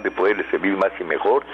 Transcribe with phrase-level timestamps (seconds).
[0.00, 1.44] de poderles servir más y mejor,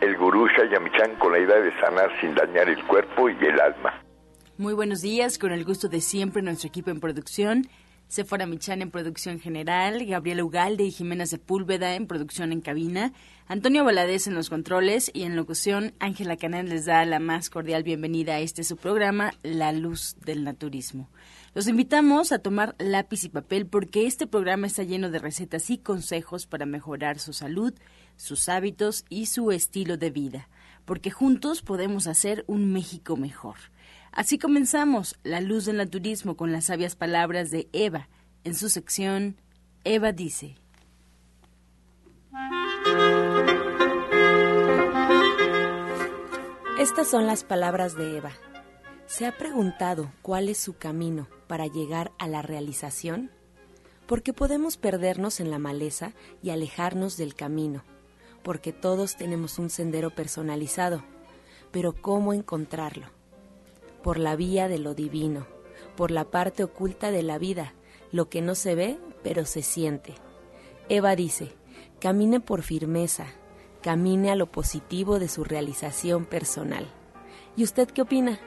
[0.00, 4.02] el gurú Shayamichan con la idea de sanar sin dañar el cuerpo y el alma.
[4.58, 7.62] Muy buenos días, con el gusto de siempre nuestro equipo en producción.
[8.08, 13.12] Sephora Michan en producción general, Gabriela Ugalde y Jimena Sepúlveda en producción en cabina,
[13.46, 17.82] Antonio Valadez en los controles y en locución, Ángela Canán les da la más cordial
[17.82, 21.10] bienvenida a este su programa, La Luz del Naturismo.
[21.54, 25.76] Los invitamos a tomar lápiz y papel porque este programa está lleno de recetas y
[25.76, 27.74] consejos para mejorar su salud,
[28.16, 30.48] sus hábitos y su estilo de vida,
[30.86, 33.56] porque juntos podemos hacer un México mejor.
[34.12, 38.08] Así comenzamos La Luz del Naturismo con las sabias palabras de Eva
[38.44, 39.36] en su sección
[39.84, 40.56] Eva dice.
[46.78, 48.32] Estas son las palabras de Eva.
[49.06, 53.30] ¿Se ha preguntado cuál es su camino para llegar a la realización?
[54.06, 56.12] Porque podemos perdernos en la maleza
[56.42, 57.84] y alejarnos del camino,
[58.42, 61.02] porque todos tenemos un sendero personalizado,
[61.72, 63.17] pero ¿cómo encontrarlo?
[64.02, 65.46] Por la vía de lo divino,
[65.96, 67.74] por la parte oculta de la vida,
[68.12, 70.14] lo que no se ve, pero se siente.
[70.88, 71.52] Eva dice,
[71.98, 73.26] camine por firmeza,
[73.82, 76.86] camine a lo positivo de su realización personal.
[77.56, 78.38] ¿Y usted qué opina?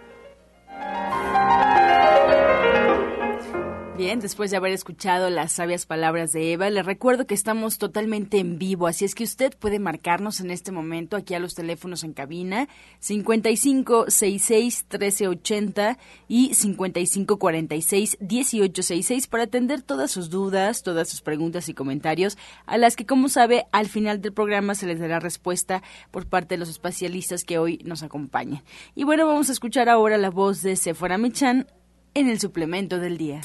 [4.01, 8.39] Bien, después de haber escuchado las sabias palabras de Eva, le recuerdo que estamos totalmente
[8.39, 12.03] en vivo, así es que usted puede marcarnos en este momento aquí a los teléfonos
[12.03, 21.69] en cabina 5566 1380 y 5546 1866 para atender todas sus dudas, todas sus preguntas
[21.69, 25.83] y comentarios, a las que como sabe al final del programa se les dará respuesta
[26.09, 28.63] por parte de los especialistas que hoy nos acompañan.
[28.95, 31.67] Y bueno, vamos a escuchar ahora la voz de Sephora Michan
[32.15, 33.41] en el suplemento del día.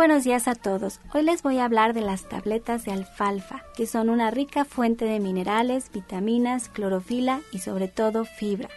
[0.00, 0.98] Buenos días a todos.
[1.12, 5.04] Hoy les voy a hablar de las tabletas de alfalfa, que son una rica fuente
[5.04, 8.70] de minerales, vitaminas, clorofila y sobre todo fibra.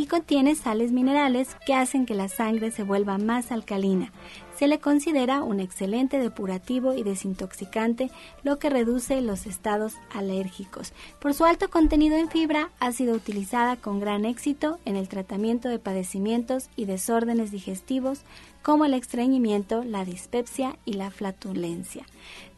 [0.00, 4.14] Y contiene sales minerales que hacen que la sangre se vuelva más alcalina.
[4.56, 8.10] Se le considera un excelente depurativo y desintoxicante,
[8.42, 10.94] lo que reduce los estados alérgicos.
[11.20, 15.68] Por su alto contenido en fibra, ha sido utilizada con gran éxito en el tratamiento
[15.68, 18.22] de padecimientos y desórdenes digestivos,
[18.62, 22.06] como el estreñimiento, la dispepsia y la flatulencia.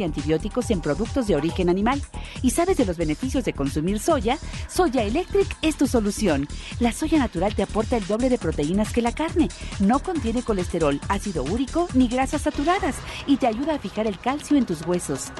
[0.00, 2.02] y antibióticos en productos de origen animal.
[2.42, 4.38] ¿Y sabes de los beneficios de consumir soya?
[4.68, 6.48] Soya Electric es tu solución.
[6.80, 9.48] La soya natural te aporta el doble de proteínas que la carne.
[9.80, 14.56] No contiene colesterol, ácido úrico ni grasas saturadas y te ayuda a fijar el calcio
[14.56, 15.32] en tus huesos.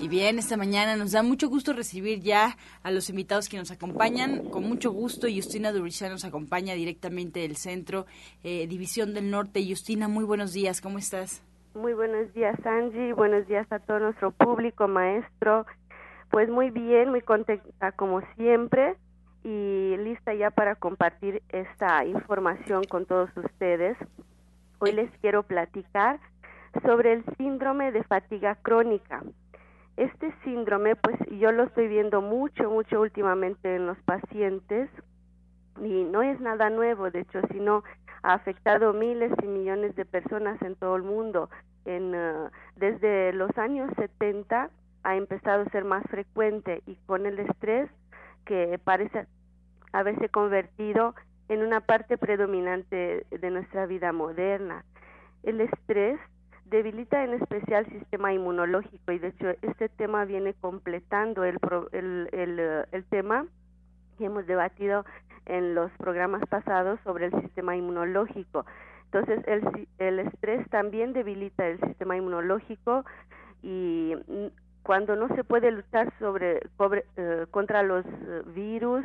[0.00, 3.70] Y bien, esta mañana nos da mucho gusto recibir ya a los invitados que nos
[3.70, 4.46] acompañan.
[4.48, 8.06] Con mucho gusto, Justina Durisha nos acompaña directamente del Centro
[8.42, 9.62] eh, División del Norte.
[9.68, 11.42] Justina, muy buenos días, ¿cómo estás?
[11.74, 13.12] Muy buenos días, Angie.
[13.12, 15.66] Buenos días a todo nuestro público, maestro.
[16.28, 18.96] Pues muy bien, muy contenta como siempre
[19.44, 23.96] y lista ya para compartir esta información con todos ustedes.
[24.80, 26.18] Hoy les quiero platicar
[26.84, 29.22] sobre el síndrome de fatiga crónica.
[29.96, 34.90] Este síndrome, pues yo lo estoy viendo mucho, mucho últimamente en los pacientes
[35.80, 37.84] y no es nada nuevo, de hecho, sino
[38.22, 41.50] ha afectado miles y millones de personas en todo el mundo.
[41.84, 44.70] En, uh, desde los años 70
[45.02, 47.90] ha empezado a ser más frecuente y con el estrés
[48.44, 49.26] que parece
[49.92, 51.14] haberse convertido
[51.48, 54.84] en una parte predominante de nuestra vida moderna.
[55.42, 56.20] el estrés
[56.66, 61.58] debilita en especial el sistema inmunológico y de hecho este tema viene completando el,
[61.92, 62.60] el, el,
[62.92, 63.46] el tema
[64.16, 65.04] que hemos debatido
[65.46, 68.64] en los programas pasados sobre el sistema inmunológico.
[69.12, 69.42] Entonces,
[69.98, 73.04] el, estrés también debilita el sistema inmunológico
[73.62, 74.14] y
[74.82, 76.60] cuando no se puede luchar sobre,
[77.16, 79.04] eh, contra los eh, virus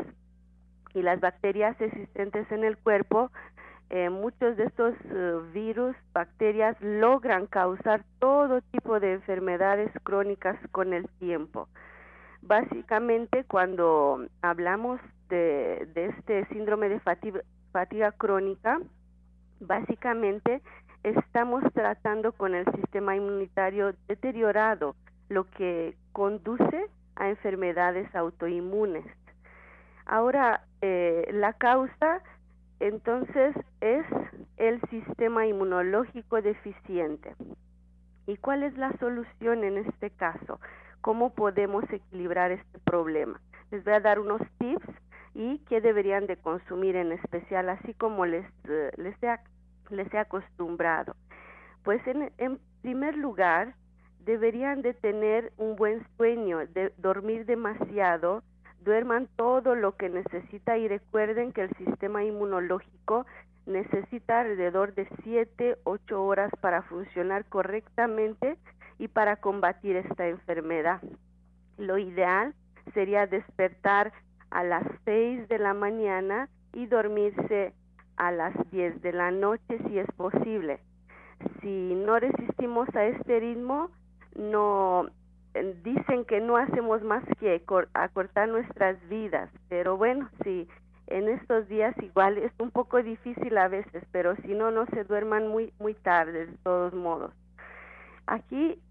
[0.94, 3.32] y las bacterias existentes en el cuerpo,
[3.90, 4.94] eh, muchos de estos
[5.54, 11.68] virus, bacterias logran causar todo tipo de enfermedades crónicas con el tiempo.
[12.42, 17.42] Básicamente, cuando hablamos de, este síndrome de fatiga,
[17.72, 18.80] fatiga crónica,
[19.60, 20.62] básicamente
[21.04, 24.96] estamos tratando con el sistema inmunitario deteriorado,
[25.30, 29.06] lo que conduce a enfermedades autoinmunes.
[30.06, 32.22] Ahora, eh, la causa
[32.80, 34.06] entonces es
[34.58, 37.36] el sistema inmunológico deficiente.
[38.28, 40.60] ¿Y cuál es la solución en este caso?
[41.02, 43.40] ¿Cómo podemos equilibrar este problema?
[43.72, 44.88] Les voy a dar unos tips
[45.36, 49.16] y qué deberían de consumir en especial, así como les, eh, les,
[49.90, 51.16] les he acostumbrado.
[51.84, 53.76] Pues en, en primer lugar,
[54.22, 58.44] deberían de tener un buen sueño, de dormir demasiado,
[58.80, 63.26] duerman todo lo que necesita y recuerden que el sistema inmunológico
[63.66, 68.58] necesita alrededor de 7, 8 horas para funcionar correctamente
[69.00, 71.02] y para combatir esta enfermedad.
[71.78, 72.54] Lo ideal
[72.94, 74.14] sería despertar
[74.52, 77.74] a las 6 de la mañana y dormirse
[78.18, 80.80] a las 10 de la noche si es posible.
[81.62, 83.90] Si no resistimos a este ritmo,
[84.36, 85.08] no
[85.84, 87.62] dicen que no hacemos más que
[87.94, 90.68] acortar nuestras vidas, pero bueno, sí,
[91.08, 95.04] en estos días igual es un poco difícil a veces, pero si no, no se
[95.04, 97.32] duerman muy, muy tarde, de todos modos.
[98.28, 98.82] Aquí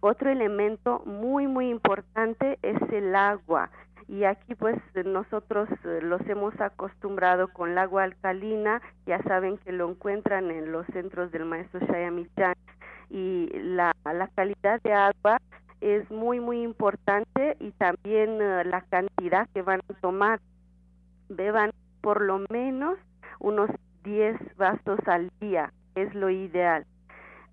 [0.00, 3.70] otro elemento muy, muy importante es el agua.
[4.08, 9.72] Y aquí pues nosotros eh, los hemos acostumbrado con el agua alcalina, ya saben que
[9.72, 12.54] lo encuentran en los centros del maestro Shayamichan
[13.10, 15.38] y la, la calidad de agua
[15.80, 20.40] es muy muy importante y también eh, la cantidad que van a tomar.
[21.28, 22.98] Beban por lo menos
[23.40, 23.70] unos
[24.04, 26.86] 10 vasos al día, es lo ideal.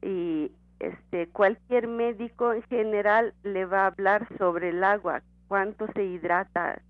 [0.01, 6.03] Y este cualquier médico en general le va a hablar sobre el agua, cuánto se
[6.03, 6.81] hidrata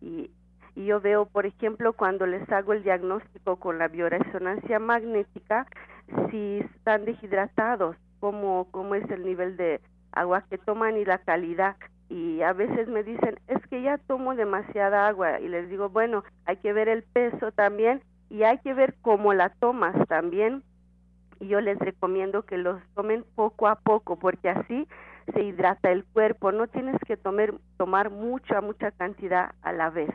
[0.00, 0.30] y,
[0.74, 5.66] y yo veo, por ejemplo, cuando les hago el diagnóstico con la bioresonancia magnética,
[6.30, 9.80] si están deshidratados, cómo, cómo es el nivel de
[10.12, 11.76] agua que toman y la calidad.
[12.08, 15.40] Y a veces me dicen, es que ya tomo demasiada agua.
[15.40, 19.34] Y les digo, bueno, hay que ver el peso también y hay que ver cómo
[19.34, 20.62] la tomas también.
[21.40, 24.86] Y yo les recomiendo que los tomen poco a poco, porque así
[25.32, 26.52] se hidrata el cuerpo.
[26.52, 30.10] No tienes que tomar, tomar mucha, mucha cantidad a la vez.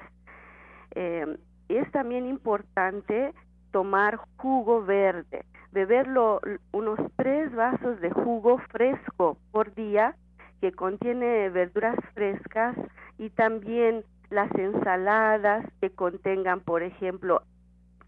[0.96, 1.38] Eh,
[1.70, 3.34] es también importante
[3.72, 10.16] tomar jugo verde beberlo unos tres vasos de jugo fresco por día
[10.62, 12.76] que contiene verduras frescas
[13.18, 17.44] y también las ensaladas que contengan, por ejemplo,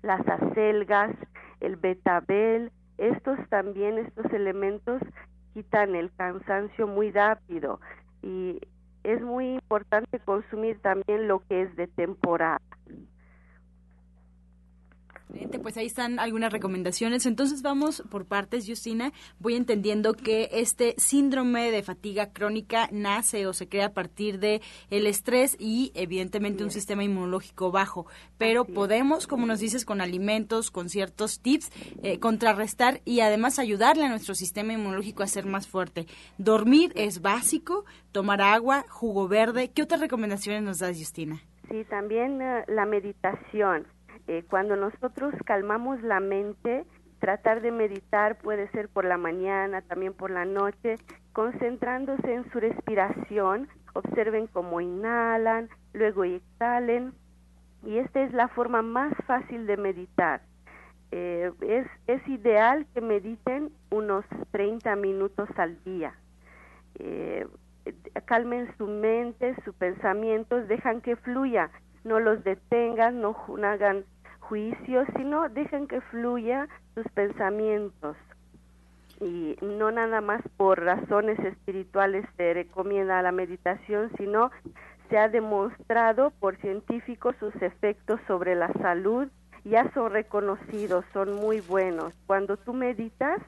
[0.01, 1.15] las acelgas,
[1.59, 5.01] el betabel, estos también, estos elementos
[5.53, 7.79] quitan el cansancio muy rápido.
[8.21, 8.59] Y
[9.03, 12.59] es muy importante consumir también lo que es de temporada
[15.61, 17.25] pues ahí están algunas recomendaciones.
[17.25, 19.11] Entonces vamos por partes, Justina.
[19.39, 24.61] Voy entendiendo que este síndrome de fatiga crónica nace o se crea a partir de
[24.89, 28.07] el estrés y evidentemente un sistema inmunológico bajo.
[28.37, 31.69] Pero podemos, como nos dices, con alimentos, con ciertos tips,
[32.01, 36.07] eh, contrarrestar y además ayudarle a nuestro sistema inmunológico a ser más fuerte.
[36.37, 39.69] Dormir es básico, tomar agua, jugo verde.
[39.69, 41.41] ¿Qué otras recomendaciones nos das, Justina?
[41.69, 43.85] Sí, también eh, la meditación
[44.29, 46.85] eh, cuando nosotros calmamos la mente,
[47.17, 50.97] tratar de meditar puede ser por la mañana, también por la noche,
[51.33, 57.11] concentrándose en su respiración, observen cómo inhalan, luego exhalen,
[57.83, 60.41] y esta es la forma más fácil de meditar.
[61.09, 66.13] Eh, es, es ideal que mediten unos 30 minutos al día.
[66.99, 67.47] Eh,
[68.25, 71.71] calmen su mente, sus pensamientos, dejan que fluya,
[72.03, 74.05] no los detengan, no hagan
[74.49, 78.17] juicio, sino dejen que fluya sus pensamientos.
[79.21, 84.49] Y no nada más por razones espirituales se recomienda la meditación, sino
[85.09, 89.27] se ha demostrado por científicos sus efectos sobre la salud
[89.65, 92.13] ya son reconocidos, son muy buenos.
[92.27, 93.39] Cuando tú meditas,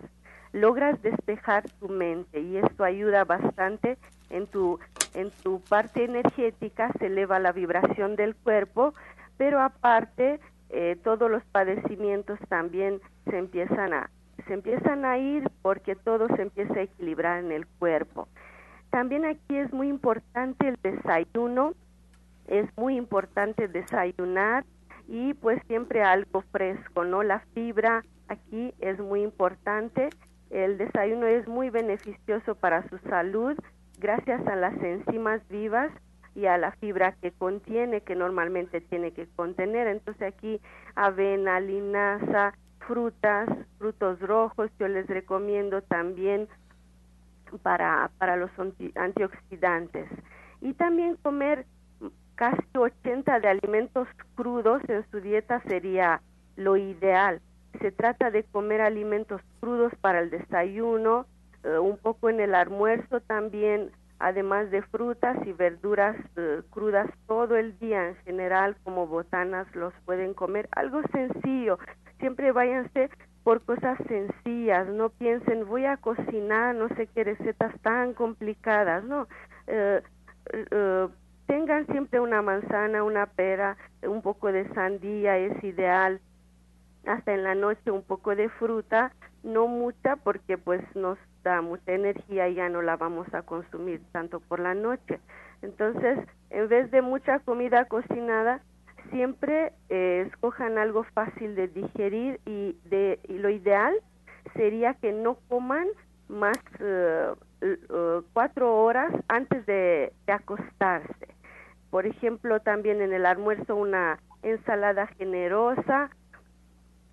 [0.51, 3.97] logras despejar tu mente y esto ayuda bastante
[4.29, 4.79] en tu
[5.13, 8.93] en tu parte energética se eleva la vibración del cuerpo
[9.37, 10.39] pero aparte
[10.71, 14.09] eh, todos los padecimientos también se empiezan a
[14.47, 18.27] se empiezan a ir porque todo se empieza a equilibrar en el cuerpo.
[18.89, 21.73] También aquí es muy importante el desayuno
[22.47, 24.65] es muy importante desayunar
[25.07, 30.09] y pues siempre algo fresco no la fibra aquí es muy importante.
[30.49, 33.57] El desayuno es muy beneficioso para su salud
[33.99, 35.91] gracias a las enzimas vivas
[36.35, 39.87] y a la fibra que contiene, que normalmente tiene que contener.
[39.87, 40.61] Entonces aquí
[40.95, 46.47] avena, linaza, frutas, frutos rojos, yo les recomiendo también
[47.63, 48.51] para, para los
[48.95, 50.09] antioxidantes.
[50.61, 51.65] Y también comer
[52.35, 56.21] casi 80 de alimentos crudos en su dieta sería
[56.55, 57.41] lo ideal
[57.79, 61.25] se trata de comer alimentos crudos para el desayuno,
[61.63, 67.55] eh, un poco en el almuerzo también, además de frutas y verduras eh, crudas todo
[67.55, 70.69] el día en general, como botanas los pueden comer.
[70.71, 71.79] Algo sencillo,
[72.19, 73.09] siempre váyanse
[73.43, 79.27] por cosas sencillas, no piensen voy a cocinar no sé qué recetas tan complicadas, no.
[79.67, 80.01] Eh,
[81.47, 86.21] tengan siempre una manzana, una pera, un poco de sandía es ideal
[87.05, 89.11] hasta en la noche un poco de fruta,
[89.43, 94.01] no mucha porque pues nos da mucha energía y ya no la vamos a consumir
[94.11, 95.19] tanto por la noche.
[95.61, 96.19] Entonces,
[96.49, 98.61] en vez de mucha comida cocinada,
[99.11, 103.93] siempre eh, escojan algo fácil de digerir y, de, y lo ideal
[104.55, 105.87] sería que no coman
[106.27, 111.27] más eh, eh, cuatro horas antes de acostarse.
[111.89, 116.09] Por ejemplo, también en el almuerzo una ensalada generosa,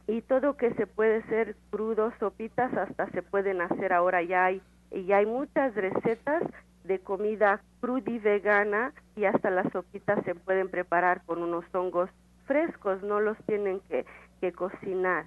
[0.08, 4.62] y todo que se puede ser crudo, sopitas, hasta se pueden hacer ahora ya hay,
[4.90, 6.42] ya hay muchas recetas
[6.84, 12.08] de comida cruda y vegana y hasta las sopitas se pueden preparar con unos hongos
[12.46, 14.06] frescos, no los tienen que,
[14.40, 15.26] que cocinar.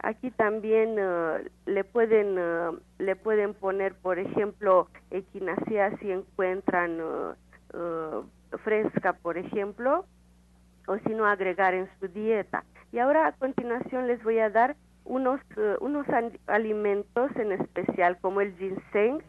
[0.00, 8.58] Aquí también uh, le pueden uh, le pueden poner, por ejemplo, equinacea si encuentran uh,
[8.58, 10.04] fresca, por ejemplo,
[10.88, 12.64] o si no agregar en su dieta.
[12.96, 14.74] Y ahora a continuación les voy a dar
[15.04, 16.06] unos, eh, unos
[16.46, 19.22] alimentos en especial como el ginseng.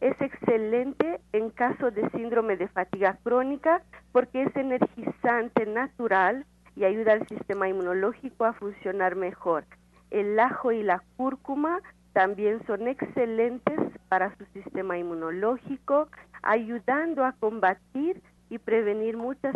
[0.00, 7.12] Es excelente en caso de síndrome de fatiga crónica porque es energizante natural y ayuda
[7.12, 9.66] al sistema inmunológico a funcionar mejor.
[10.10, 11.80] El ajo y la cúrcuma
[12.14, 16.08] también son excelentes para su sistema inmunológico,
[16.40, 19.54] ayudando a combatir y prevenir muchas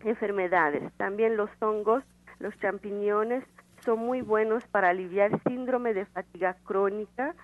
[0.00, 0.90] enfermedades.
[0.96, 2.02] También los hongos
[2.44, 3.42] los champiñones
[3.86, 7.34] son muy buenos para aliviar síndrome de fatiga crónica.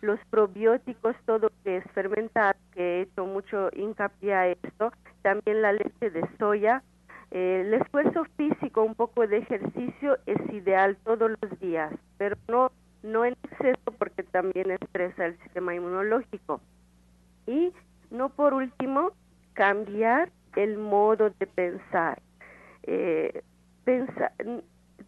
[0.00, 4.92] Los probióticos, todo que es fermentado, que he hecho mucho hincapié a esto.
[5.20, 6.82] También la leche de soya.
[7.32, 12.72] Eh, el esfuerzo físico, un poco de ejercicio es ideal todos los días, pero no,
[13.02, 16.62] no en exceso porque también estresa el sistema inmunológico.
[17.46, 17.74] Y
[18.10, 19.12] no por último,
[19.52, 22.22] cambiar el modo de pensar.
[22.84, 23.42] Eh,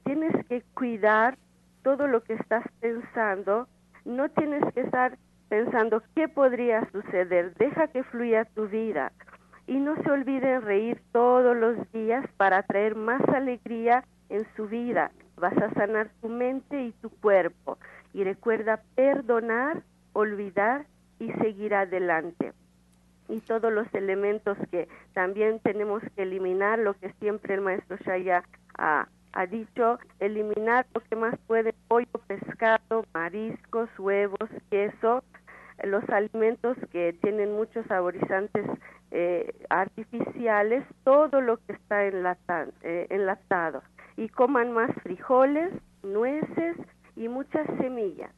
[0.04, 1.36] tienes que cuidar
[1.82, 3.68] todo lo que estás pensando,
[4.04, 5.18] no tienes que estar
[5.48, 9.12] pensando qué podría suceder, deja que fluya tu vida.
[9.66, 15.10] Y no se olviden reír todos los días para traer más alegría en su vida.
[15.36, 17.78] Vas a sanar tu mente y tu cuerpo.
[18.14, 19.82] Y recuerda perdonar,
[20.14, 20.86] olvidar
[21.18, 22.54] y seguir adelante.
[23.28, 28.42] Y todos los elementos que también tenemos que eliminar, lo que siempre el maestro Shaya
[28.78, 35.22] ha, ha dicho, eliminar lo que más puede, pollo, pescado, mariscos, huevos, queso,
[35.84, 38.66] los alimentos que tienen muchos saborizantes
[39.10, 43.82] eh, artificiales, todo lo que está eh, enlatado.
[44.16, 46.76] Y coman más frijoles, nueces
[47.16, 48.32] y muchas semillas.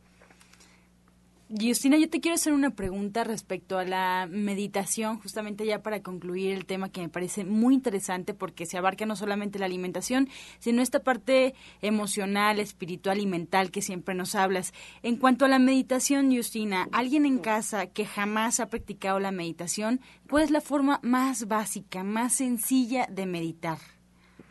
[1.59, 6.55] Justina, yo te quiero hacer una pregunta respecto a la meditación, justamente ya para concluir
[6.55, 10.29] el tema que me parece muy interesante porque se abarca no solamente la alimentación,
[10.61, 14.73] sino esta parte emocional, espiritual y mental que siempre nos hablas.
[15.03, 19.99] En cuanto a la meditación, Justina, alguien en casa que jamás ha practicado la meditación,
[20.29, 23.79] ¿cuál es la forma más básica, más sencilla de meditar?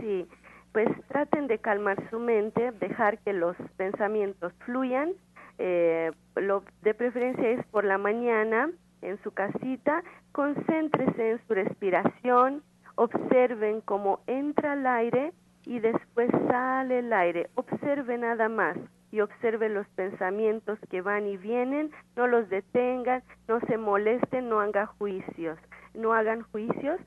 [0.01, 0.25] Sí,
[0.73, 5.13] pues traten de calmar su mente, dejar que los pensamientos fluyan
[5.59, 12.63] eh, lo de preferencia es por la mañana en su casita, concéntrese en su respiración,
[12.95, 15.33] observen cómo entra el aire
[15.65, 17.49] y después sale el aire.
[17.55, 18.77] Observe nada más
[19.11, 24.59] y observe los pensamientos que van y vienen, no los detengan, no se molesten, no
[24.59, 25.59] hagan juicios,
[25.93, 26.99] no hagan juicios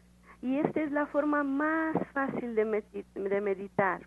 [0.42, 2.64] y esta es la forma más fácil de,
[3.40, 4.00] meditar.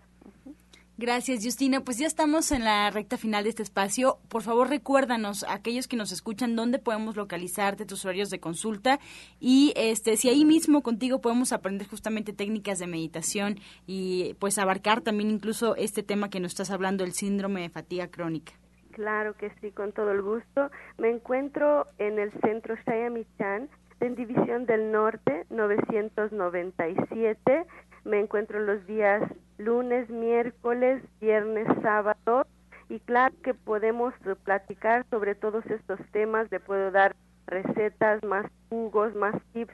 [0.97, 1.81] Gracias, Justina.
[1.81, 4.17] Pues ya estamos en la recta final de este espacio.
[4.29, 8.99] Por favor, recuérdanos aquellos que nos escuchan dónde podemos localizarte, tus horarios de consulta
[9.41, 15.01] y este si ahí mismo contigo podemos aprender justamente técnicas de meditación y pues abarcar
[15.01, 18.53] también incluso este tema que nos estás hablando, el síndrome de fatiga crónica.
[18.91, 20.71] Claro que sí, con todo el gusto.
[20.97, 23.67] Me encuentro en el centro Shayamichan,
[23.99, 27.65] en División del Norte, 997
[28.05, 29.21] me encuentro los días
[29.57, 32.45] lunes, miércoles, viernes, sábado
[32.88, 37.15] y claro que podemos platicar sobre todos estos temas, le puedo dar
[37.47, 39.74] recetas, más jugos, más tips.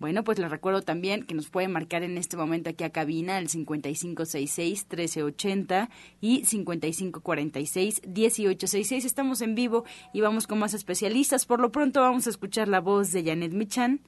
[0.00, 3.38] Bueno, pues les recuerdo también que nos puede marcar en este momento aquí a cabina
[3.38, 5.88] el 5566-1380
[6.20, 9.04] y 5546-1866.
[9.04, 11.46] Estamos en vivo y vamos con más especialistas.
[11.46, 14.00] Por lo pronto vamos a escuchar la voz de Janet Michan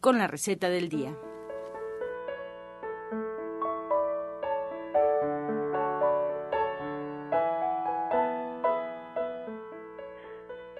[0.00, 1.14] con la receta del día.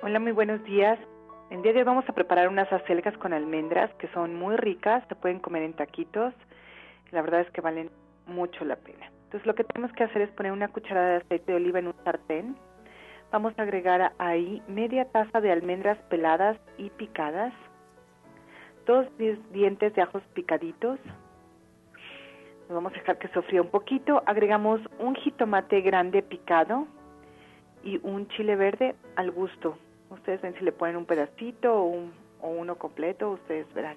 [0.02, 0.98] Hola, muy buenos días.
[1.50, 5.04] El día de hoy vamos a preparar unas acelgas con almendras que son muy ricas,
[5.09, 6.33] se pueden comer en taquitos,
[7.11, 7.90] la verdad es que valen
[8.26, 9.11] mucho la pena.
[9.24, 11.88] Entonces lo que tenemos que hacer es poner una cucharada de aceite de oliva en
[11.88, 12.57] un sartén.
[13.30, 17.52] Vamos a agregar ahí media taza de almendras peladas y picadas,
[18.87, 19.07] dos
[19.52, 20.98] dientes de ajos picaditos.
[22.70, 24.22] Vamos a dejar que sofría un poquito.
[24.24, 26.87] Agregamos un jitomate grande picado
[27.83, 29.76] y un chile verde al gusto.
[30.10, 32.10] Ustedes ven si le ponen un pedacito o,
[32.42, 33.96] uno completo, ustedes verán.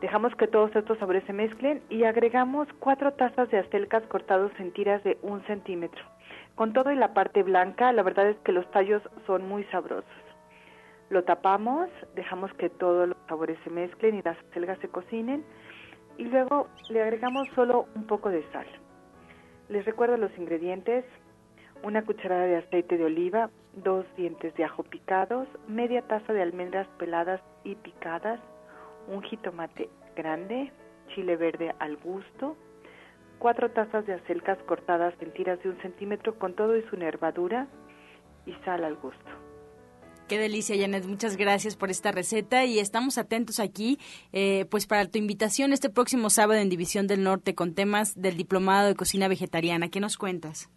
[0.00, 4.72] Dejamos que todos estos sabores se mezclen y agregamos cuatro tazas de acelgas cortados en
[4.72, 6.02] tiras de un centímetro.
[6.54, 10.04] Con todo y la parte blanca, la verdad es que los tallos son muy sabrosos.
[11.10, 15.44] Lo tapamos, dejamos que todos los sabores se mezclen y las acelgas se cocinen
[16.16, 18.66] y luego le agregamos solo un poco de sal.
[19.68, 21.04] Les recuerdo los ingredientes,
[21.82, 26.86] una cucharada de aceite de oliva, dos dientes de ajo picados, media taza de almendras
[26.98, 28.40] peladas y picadas,
[29.08, 30.72] un jitomate grande,
[31.14, 32.56] chile verde al gusto,
[33.38, 37.68] cuatro tazas de acelgas cortadas en tiras de un centímetro con todo y su nervadura
[38.46, 39.30] y sal al gusto.
[40.28, 41.04] Qué delicia, Janet.
[41.04, 43.98] Muchas gracias por esta receta y estamos atentos aquí,
[44.32, 48.38] eh, pues para tu invitación este próximo sábado en División del Norte con temas del
[48.38, 49.90] Diplomado de Cocina Vegetariana.
[49.90, 50.70] ¿Qué nos cuentas?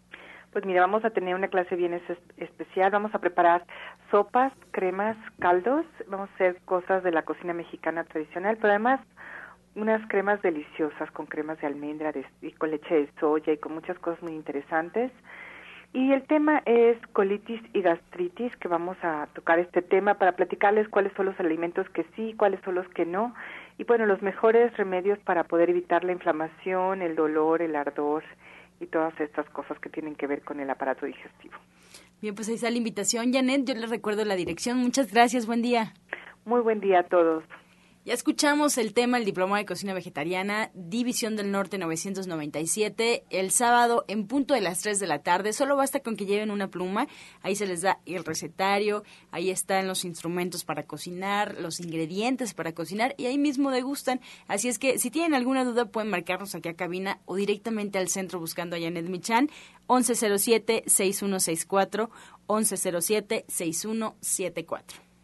[0.52, 2.00] Pues mira, vamos a tener una clase bien
[2.38, 2.90] especial.
[2.90, 3.64] Vamos a preparar
[4.10, 5.84] sopas, cremas, caldos.
[6.06, 9.00] Vamos a hacer cosas de la cocina mexicana tradicional, pero además
[9.74, 13.98] unas cremas deliciosas con cremas de almendra y con leche de soya y con muchas
[13.98, 15.12] cosas muy interesantes.
[15.92, 20.88] Y el tema es colitis y gastritis, que vamos a tocar este tema para platicarles
[20.88, 23.34] cuáles son los alimentos que sí, cuáles son los que no,
[23.78, 28.22] y bueno, los mejores remedios para poder evitar la inflamación, el dolor, el ardor
[28.80, 31.54] y todas estas cosas que tienen que ver con el aparato digestivo.
[32.20, 33.64] Bien, pues ahí está la invitación, Janet.
[33.64, 34.78] Yo les recuerdo la dirección.
[34.78, 35.46] Muchas gracias.
[35.46, 35.92] Buen día.
[36.44, 37.44] Muy buen día a todos.
[38.08, 44.06] Ya escuchamos el tema, el diploma de cocina vegetariana, División del Norte 997, el sábado
[44.08, 45.52] en punto de las 3 de la tarde.
[45.52, 47.06] Solo basta con que lleven una pluma,
[47.42, 52.72] ahí se les da el recetario, ahí están los instrumentos para cocinar, los ingredientes para
[52.72, 54.22] cocinar y ahí mismo degustan.
[54.46, 58.08] Así es que si tienen alguna duda pueden marcarnos aquí a cabina o directamente al
[58.08, 59.50] centro buscando a Janet Michan,
[59.86, 62.08] 1107-6164,
[62.46, 65.07] 1107-6174.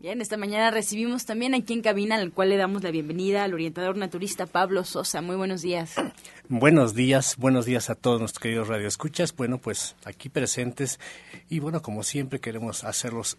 [0.00, 3.52] Bien, esta mañana recibimos también aquí en cabina, al cual le damos la bienvenida al
[3.52, 5.22] orientador naturista Pablo Sosa.
[5.22, 5.96] Muy buenos días.
[6.48, 9.34] Buenos días, buenos días a todos nuestros queridos radioescuchas.
[9.34, 11.00] Bueno, pues aquí presentes
[11.50, 13.38] y bueno, como siempre queremos hacerlos,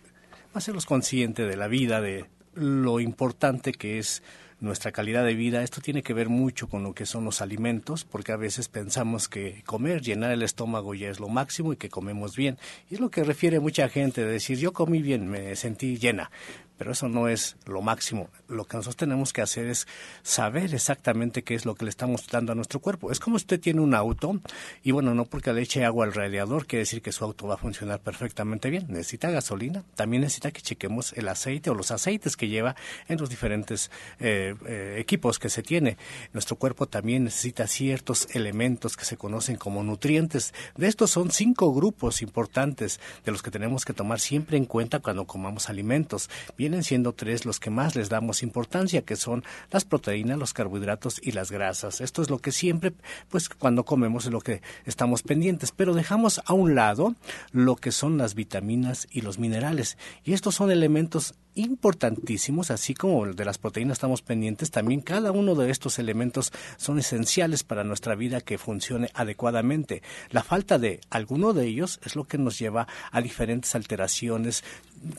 [0.54, 4.22] hacerlos conscientes de la vida, de lo importante que es
[4.62, 5.63] nuestra calidad de vida.
[5.63, 9.28] Esto tiene que ver mucho con lo que son los alimentos, porque a veces pensamos
[9.28, 12.58] que comer, llenar el estómago ya es lo máximo y que comemos bien.
[12.89, 16.30] Y es lo que refiere mucha gente de decir, yo comí bien, me sentí llena
[16.79, 18.29] pero eso no es lo máximo.
[18.47, 19.85] Lo que nosotros tenemos que hacer es
[20.23, 23.11] saber exactamente qué es lo que le estamos dando a nuestro cuerpo.
[23.11, 24.39] Es como usted tiene un auto
[24.81, 27.55] y bueno, no porque le eche agua al radiador quiere decir que su auto va
[27.55, 28.85] a funcionar perfectamente bien.
[28.87, 32.77] Necesita gasolina, también necesita que chequemos el aceite o los aceites que lleva
[33.09, 35.97] en los diferentes eh, eh, equipos que se tiene.
[36.31, 40.53] Nuestro cuerpo también necesita ciertos elementos que se conocen como nutrientes.
[40.77, 44.99] De estos son cinco grupos importantes de los que tenemos que tomar siempre en cuenta
[44.99, 46.29] cuando comamos alimentos.
[46.57, 51.19] Bien, siendo tres los que más les damos importancia, que son las proteínas, los carbohidratos
[51.23, 52.01] y las grasas.
[52.01, 52.93] Esto es lo que siempre,
[53.29, 57.15] pues cuando comemos es lo que estamos pendientes, pero dejamos a un lado
[57.51, 59.97] lo que son las vitaminas y los minerales.
[60.23, 65.32] Y estos son elementos importantísimos, así como el de las proteínas estamos pendientes, también cada
[65.32, 70.01] uno de estos elementos son esenciales para nuestra vida que funcione adecuadamente.
[70.29, 74.63] La falta de alguno de ellos es lo que nos lleva a diferentes alteraciones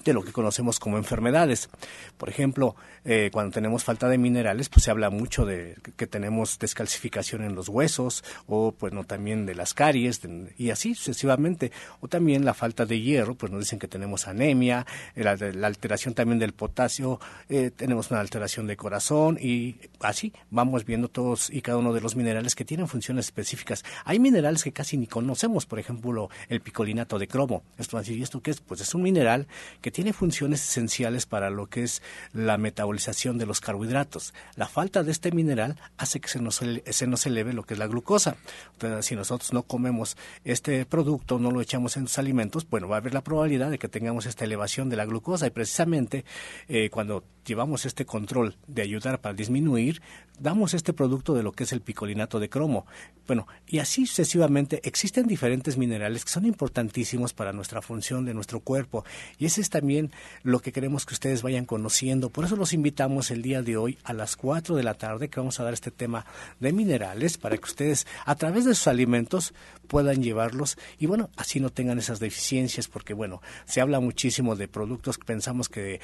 [0.04, 1.68] de lo que conocemos como enfermedades.
[2.16, 6.58] Por ejemplo, eh, cuando tenemos falta de minerales, pues se habla mucho de que tenemos
[6.58, 10.20] descalcificación en los huesos o pues no también de las caries
[10.58, 11.72] y así sucesivamente.
[12.00, 16.14] O también la falta de hierro, pues nos dicen que tenemos anemia, la, la alteración
[16.14, 21.62] también del potasio, eh, tenemos una alteración de corazón y así vamos viendo todos y
[21.62, 23.84] cada uno de los minerales que tienen funciones específicas.
[24.04, 27.62] Hay minerales que casi ni conocemos, por ejemplo, el picolinato de cromo.
[27.78, 28.60] Esto ¿y esto qué es?
[28.60, 29.46] Pues es un mineral
[29.80, 32.02] que tiene funciones esenciales para lo que es
[32.32, 34.34] la metabolización de los carbohidratos.
[34.56, 37.78] La falta de este mineral hace que se nos, se nos eleve lo que es
[37.78, 38.36] la glucosa.
[38.72, 42.96] Entonces, si nosotros no comemos este producto, no lo echamos en los alimentos, bueno, va
[42.96, 46.24] a haber la probabilidad de que tengamos esta elevación de la glucosa y precisamente
[46.68, 50.00] eh, cuando llevamos este control de ayudar para disminuir,
[50.38, 52.86] damos este producto de lo que es el picolinato de cromo.
[53.26, 58.60] Bueno, y así sucesivamente existen diferentes minerales que son importantísimos para nuestra función de nuestro
[58.60, 59.04] cuerpo
[59.36, 60.12] y ese es también
[60.44, 62.30] lo que queremos que ustedes vayan conociendo.
[62.30, 65.40] Por eso los invitamos el día de hoy a las 4 de la tarde que
[65.40, 66.26] vamos a dar este tema
[66.60, 69.54] de minerales para que ustedes a través de sus alimentos
[69.88, 74.68] puedan llevarlos y bueno, así no tengan esas deficiencias porque bueno, se habla muchísimo de
[74.68, 76.00] productos que pensamos que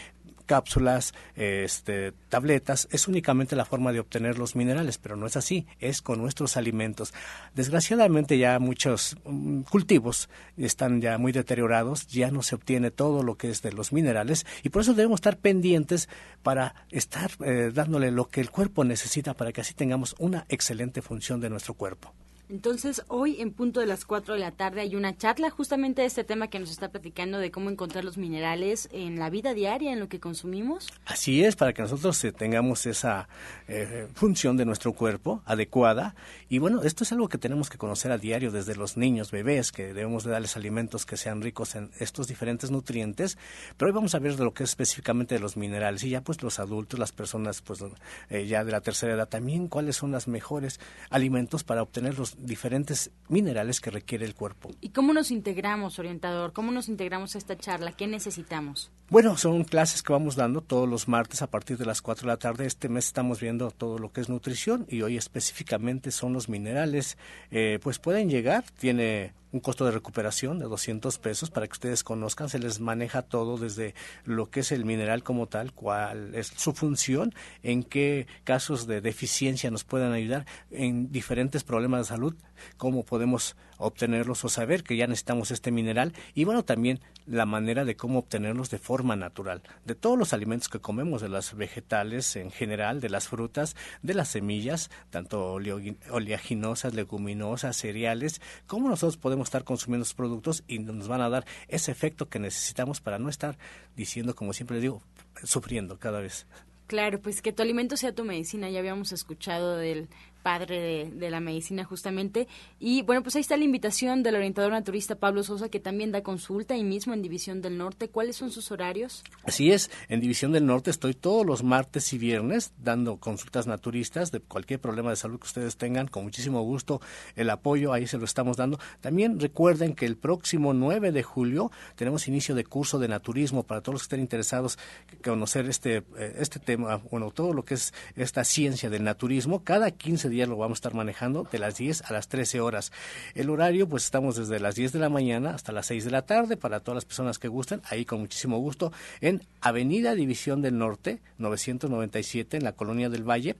[0.46, 5.66] cápsulas, este, tabletas, es únicamente la forma de obtener los minerales, pero no es así,
[5.80, 7.12] es con nuestros alimentos.
[7.54, 13.36] Desgraciadamente ya muchos mm, cultivos están ya muy deteriorados, ya no se obtiene todo lo
[13.36, 16.08] que es de los minerales y por eso debemos estar pendientes
[16.42, 21.02] para estar eh, dándole lo que el cuerpo necesita para que así tengamos una excelente
[21.02, 22.14] función de nuestro cuerpo.
[22.48, 26.06] Entonces, hoy en punto de las 4 de la tarde hay una charla justamente de
[26.06, 29.92] este tema que nos está platicando de cómo encontrar los minerales en la vida diaria,
[29.92, 30.86] en lo que consumimos.
[31.06, 33.28] Así es, para que nosotros eh, tengamos esa
[33.66, 36.14] eh, función de nuestro cuerpo adecuada.
[36.48, 39.72] Y bueno, esto es algo que tenemos que conocer a diario desde los niños, bebés,
[39.72, 43.38] que debemos de darles alimentos que sean ricos en estos diferentes nutrientes.
[43.76, 46.04] Pero hoy vamos a ver de lo que es específicamente de los minerales.
[46.04, 47.82] Y ya pues los adultos, las personas pues
[48.30, 50.78] eh, ya de la tercera edad también, cuáles son los mejores
[51.10, 54.70] alimentos para obtener los diferentes minerales que requiere el cuerpo.
[54.80, 56.52] ¿Y cómo nos integramos, orientador?
[56.52, 57.92] ¿Cómo nos integramos a esta charla?
[57.92, 58.90] ¿Qué necesitamos?
[59.08, 62.32] Bueno, son clases que vamos dando todos los martes a partir de las 4 de
[62.32, 62.66] la tarde.
[62.66, 67.16] Este mes estamos viendo todo lo que es nutrición y hoy específicamente son los minerales.
[67.50, 72.04] Eh, pues pueden llegar, tiene un costo de recuperación de 200 pesos para que ustedes
[72.04, 72.50] conozcan.
[72.50, 76.74] Se les maneja todo desde lo que es el mineral como tal, cuál es su
[76.74, 82.34] función, en qué casos de deficiencia nos pueden ayudar, en diferentes problemas de salud,
[82.76, 87.84] cómo podemos obtenerlos o saber que ya necesitamos este mineral y bueno, también la manera
[87.84, 89.62] de cómo obtenerlos de forma natural.
[89.84, 94.14] De todos los alimentos que comemos, de las vegetales en general, de las frutas, de
[94.14, 101.08] las semillas, tanto oleaginosas, leguminosas, cereales, cómo nosotros podemos estar consumiendo estos productos y nos
[101.08, 103.58] van a dar ese efecto que necesitamos para no estar
[103.96, 105.02] diciendo, como siempre les digo,
[105.42, 106.46] sufriendo cada vez.
[106.86, 108.70] Claro, pues que tu alimento sea tu medicina.
[108.70, 110.08] Ya habíamos escuchado del
[110.46, 112.46] padre de, la medicina justamente.
[112.78, 116.22] Y bueno, pues ahí está la invitación del orientador naturista Pablo Sosa, que también da
[116.22, 118.10] consulta ahí mismo en División del Norte.
[118.10, 119.24] ¿Cuáles son sus horarios?
[119.42, 124.30] Así es, en División del Norte estoy todos los martes y viernes dando consultas naturistas
[124.30, 126.06] de cualquier problema de salud que ustedes tengan.
[126.06, 127.00] Con muchísimo gusto
[127.34, 128.78] el apoyo, ahí se lo estamos dando.
[129.00, 133.80] También recuerden que el próximo 9 de julio tenemos inicio de curso de naturismo para
[133.80, 134.78] todos los que estén interesados
[135.24, 139.64] conocer este, eh, este tema, bueno, todo lo que es esta ciencia del naturismo.
[139.64, 142.92] Cada 15 días lo vamos a estar manejando de las 10 a las 13 horas.
[143.34, 146.22] El horario, pues estamos desde las 10 de la mañana hasta las 6 de la
[146.22, 150.76] tarde para todas las personas que gusten, ahí con muchísimo gusto, en Avenida División del
[150.76, 153.56] Norte, 997, en la Colonia del Valle,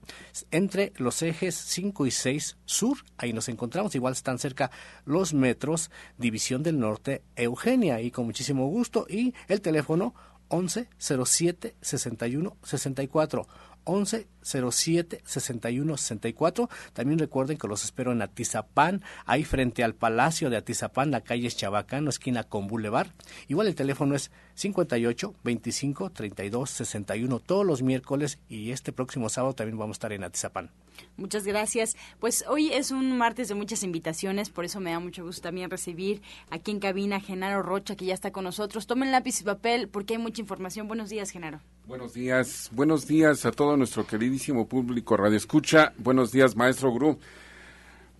[0.51, 4.69] entre los ejes 5 y 6 sur, ahí nos encontramos, igual están cerca
[5.05, 10.13] los metros, División del Norte, Eugenia, ahí con muchísimo gusto, y el teléfono
[10.49, 13.47] 11 07 61 64
[13.83, 16.69] 11 07 61 64.
[16.93, 21.49] También recuerden que los espero en Atizapán, ahí frente al Palacio de Atizapán, la calle
[21.49, 23.09] Chabacano, esquina con Boulevard.
[23.47, 29.53] Igual el teléfono es 58 25 32 61 todos los miércoles y este próximo sábado
[29.53, 30.71] también vamos a estar en Atizapán.
[31.15, 31.95] Muchas gracias.
[32.19, 35.69] Pues hoy es un martes de muchas invitaciones, por eso me da mucho gusto también
[35.69, 38.87] recibir aquí en cabina a Genaro Rocha, que ya está con nosotros.
[38.87, 40.87] Tomen lápiz y papel porque hay mucha información.
[40.87, 41.59] Buenos días, Genaro.
[41.85, 44.05] Buenos días, buenos días a todo nuestro
[44.37, 45.93] queridísimo público Radio Escucha.
[45.97, 47.17] Buenos días, maestro Gru.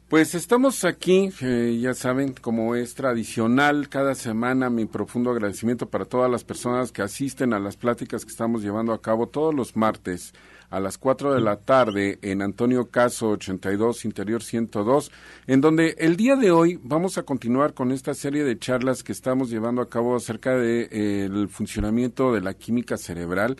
[0.10, 6.06] Pues estamos aquí, eh, ya saben, como es tradicional, cada semana mi profundo agradecimiento para
[6.06, 9.76] todas las personas que asisten a las pláticas que estamos llevando a cabo todos los
[9.76, 10.34] martes
[10.72, 15.12] a las 4 de la tarde en Antonio Caso 82, Interior 102,
[15.46, 19.12] en donde el día de hoy vamos a continuar con esta serie de charlas que
[19.12, 23.58] estamos llevando a cabo acerca del de, eh, funcionamiento de la química cerebral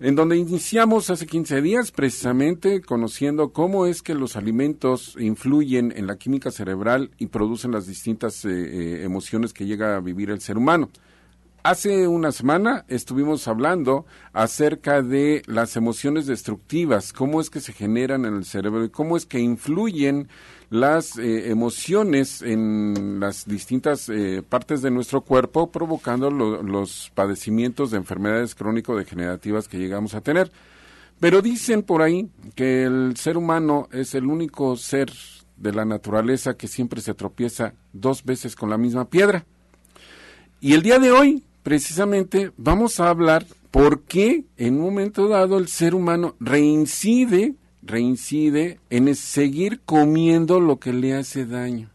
[0.00, 6.06] en donde iniciamos hace 15 días precisamente conociendo cómo es que los alimentos influyen en
[6.06, 10.40] la química cerebral y producen las distintas eh, eh, emociones que llega a vivir el
[10.40, 10.90] ser humano.
[11.62, 14.04] Hace una semana estuvimos hablando
[14.34, 19.16] acerca de las emociones destructivas, cómo es que se generan en el cerebro y cómo
[19.16, 20.28] es que influyen
[20.70, 27.98] las eh, emociones en las distintas eh, partes de nuestro cuerpo, provocando los padecimientos de
[27.98, 30.50] enfermedades crónico-degenerativas que llegamos a tener.
[31.20, 35.10] Pero dicen por ahí que el ser humano es el único ser
[35.56, 39.44] de la naturaleza que siempre se tropieza dos veces con la misma piedra.
[40.60, 45.58] Y el día de hoy precisamente vamos a hablar por qué en un momento dado
[45.58, 51.90] el ser humano reincide, reincide en seguir comiendo lo que le hace daño.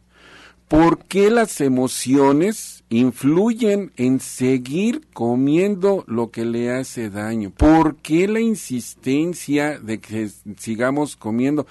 [0.67, 7.51] ¿Por qué las emociones influyen en seguir comiendo lo que le hace daño?
[7.51, 11.65] ¿Por qué la insistencia de que sigamos comiendo?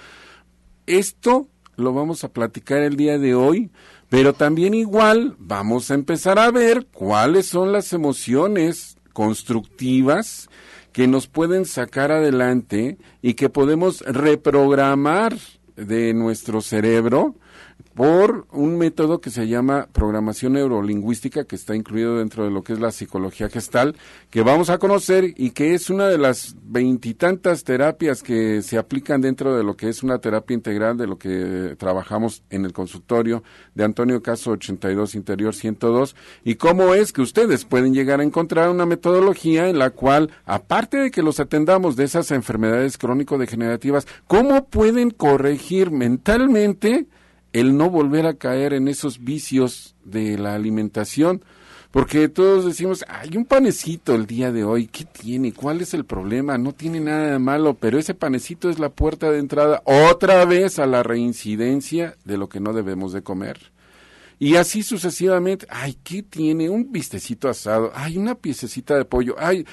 [0.85, 3.71] Esto lo vamos a platicar el día de hoy
[4.09, 10.49] pero también igual vamos a empezar a ver cuáles son las emociones constructivas
[10.91, 15.35] que nos pueden sacar adelante y que podemos reprogramar
[15.75, 17.35] de nuestro cerebro
[17.99, 22.71] por un método que se llama programación neurolingüística, que está incluido dentro de lo que
[22.71, 23.97] es la psicología gestal,
[24.29, 29.19] que vamos a conocer y que es una de las veintitantas terapias que se aplican
[29.19, 33.43] dentro de lo que es una terapia integral de lo que trabajamos en el consultorio
[33.75, 38.69] de Antonio Caso 82 Interior 102 y cómo es que ustedes pueden llegar a encontrar
[38.69, 44.69] una metodología en la cual, aparte de que los atendamos de esas enfermedades crónico-degenerativas, cómo
[44.69, 47.05] pueden corregir mentalmente
[47.53, 51.43] el no volver a caer en esos vicios de la alimentación.
[51.91, 55.53] Porque todos decimos, hay un panecito el día de hoy, ¿qué tiene?
[55.53, 56.59] ¿Cuál es el problema?
[56.59, 60.77] No tiene nada de malo, pero ese panecito es la puerta de entrada otra vez
[60.77, 63.71] a la reincidencia de lo que no debemos de comer.
[64.37, 66.69] Y así sucesivamente, ay, ¿qué tiene?
[66.69, 69.65] Un vistecito asado, ay, una piececita de pollo, ay,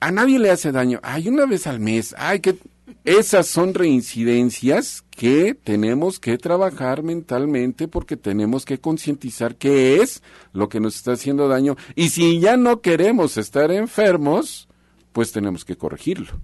[0.00, 2.58] a nadie le hace daño, ay, una vez al mes, ay, que
[3.04, 10.22] esas son reincidencias que tenemos que trabajar mentalmente porque tenemos que concientizar qué es
[10.52, 11.76] lo que nos está haciendo daño.
[11.94, 14.68] Y si ya no queremos estar enfermos,
[15.12, 16.40] pues tenemos que corregirlo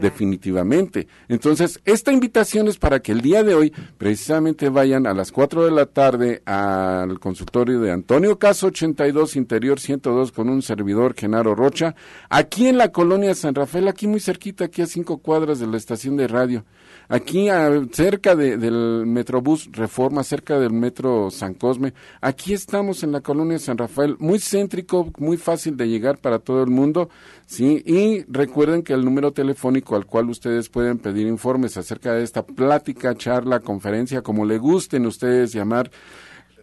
[0.00, 1.06] definitivamente.
[1.28, 5.64] Entonces, esta invitación es para que el día de hoy precisamente vayan a las 4
[5.64, 11.54] de la tarde al consultorio de Antonio Caso 82, Interior 102, con un servidor, Genaro
[11.54, 11.94] Rocha,
[12.28, 15.76] aquí en la colonia San Rafael, aquí muy cerquita, aquí a cinco cuadras de la
[15.76, 16.64] estación de radio.
[17.08, 17.48] Aquí
[17.92, 23.78] cerca del Metrobús Reforma, cerca del Metro San Cosme, aquí estamos en la colonia San
[23.78, 27.10] Rafael, muy céntrico, muy fácil de llegar para todo el mundo,
[27.50, 27.82] ¿sí?
[27.84, 32.46] Y recuerden que el número telefónico al cual ustedes pueden pedir informes acerca de esta
[32.46, 35.90] plática, charla, conferencia, como le gusten ustedes llamar,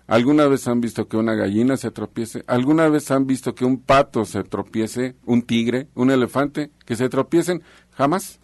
[0.06, 2.44] ¿Alguna vez han visto que una gallina se tropiece?
[2.46, 5.16] ¿Alguna vez han visto que un pato se tropiece?
[5.24, 5.88] ¿Un tigre?
[5.94, 6.70] ¿Un elefante?
[6.84, 7.62] ¿Que se tropiecen?
[7.90, 8.38] Jamás.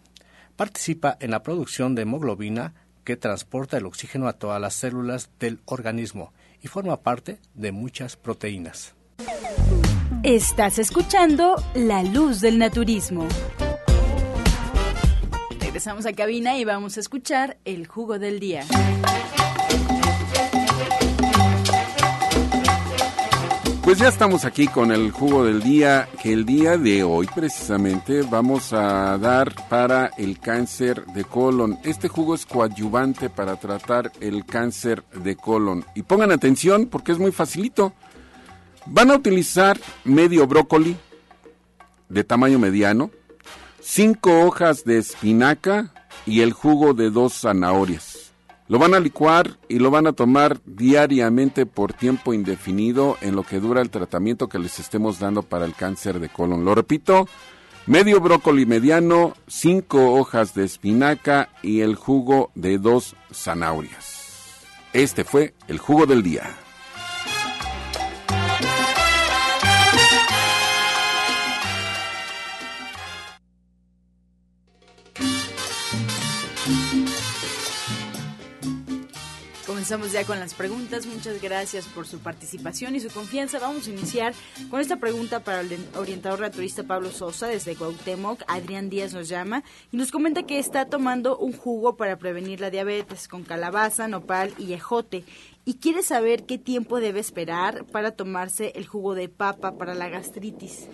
[0.56, 5.60] Participa en la producción de hemoglobina que transporta el oxígeno a todas las células del
[5.64, 8.95] organismo y forma parte de muchas proteínas.
[10.22, 13.26] Estás escuchando La Luz del Naturismo.
[15.60, 18.64] Regresamos a cabina y vamos a escuchar el jugo del día.
[23.84, 28.22] Pues ya estamos aquí con el jugo del día, que el día de hoy precisamente
[28.22, 31.78] vamos a dar para el cáncer de colon.
[31.84, 35.84] Este jugo es coadyuvante para tratar el cáncer de colon.
[35.94, 37.92] Y pongan atención porque es muy facilito.
[38.88, 40.96] Van a utilizar medio brócoli
[42.08, 43.10] de tamaño mediano,
[43.80, 45.92] cinco hojas de espinaca
[46.24, 48.32] y el jugo de dos zanahorias.
[48.68, 53.42] Lo van a licuar y lo van a tomar diariamente por tiempo indefinido en lo
[53.42, 56.64] que dura el tratamiento que les estemos dando para el cáncer de colon.
[56.64, 57.28] Lo repito,
[57.86, 64.54] medio brócoli mediano, cinco hojas de espinaca y el jugo de dos zanahorias.
[64.92, 66.65] Este fue el jugo del día.
[79.86, 81.06] Comenzamos ya con las preguntas.
[81.06, 83.60] Muchas gracias por su participación y su confianza.
[83.60, 84.34] Vamos a iniciar
[84.68, 88.42] con esta pregunta para el orientador naturista Pablo Sosa desde Cuauhtémoc.
[88.48, 89.62] Adrián Díaz nos llama
[89.92, 94.52] y nos comenta que está tomando un jugo para prevenir la diabetes con calabaza, nopal
[94.58, 95.22] y ejote
[95.64, 100.08] y quiere saber qué tiempo debe esperar para tomarse el jugo de papa para la
[100.08, 100.88] gastritis.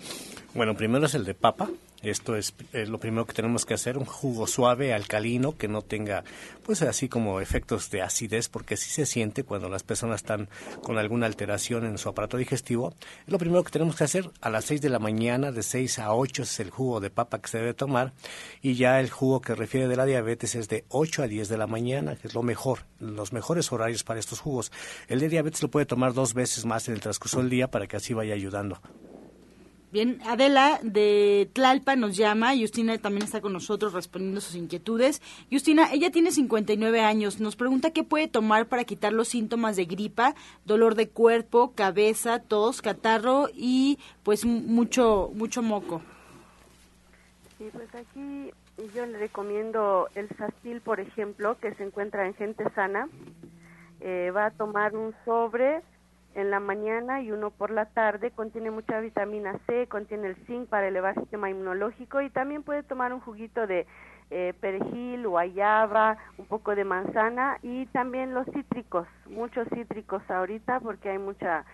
[0.53, 1.67] Bueno, primero es el de papa,
[2.09, 6.23] esto es, lo primero que tenemos que hacer, un jugo suave, alcalino, que no tenga,
[6.63, 10.49] pues así como efectos de acidez, porque sí se siente cuando las personas están
[10.83, 12.93] con alguna alteración en su aparato digestivo.
[13.25, 15.99] Es lo primero que tenemos que hacer a las 6 de la mañana, de 6
[15.99, 18.13] a 8 es el jugo de papa que se debe tomar,
[18.61, 21.57] y ya el jugo que refiere de la diabetes es de 8 a 10 de
[21.57, 24.71] la mañana, que es lo mejor, los mejores horarios para estos jugos.
[25.07, 27.87] El de diabetes lo puede tomar dos veces más en el transcurso del día para
[27.87, 28.81] que así vaya ayudando.
[29.93, 35.21] Bien, Adela de Tlalpa nos llama, Justina también está con nosotros respondiendo sus inquietudes.
[35.51, 39.85] Justina, ella tiene 59 años, nos pregunta qué puede tomar para quitar los síntomas de
[39.85, 40.33] gripa,
[40.65, 46.01] dolor de cuerpo, cabeza, tos, catarro y pues mucho mucho moco.
[47.59, 48.51] Sí, pues aquí
[48.95, 53.09] yo le recomiendo el sastil, por ejemplo, que se encuentra en gente sana.
[53.99, 55.83] Eh, va a tomar un sobre
[56.35, 58.31] en la mañana y uno por la tarde.
[58.31, 62.83] Contiene mucha vitamina C, contiene el zinc para elevar el sistema inmunológico y también puede
[62.83, 63.85] tomar un juguito de
[64.31, 71.09] eh, perejil, guayaba, un poco de manzana y también los cítricos, muchos cítricos ahorita porque
[71.09, 71.65] hay mucha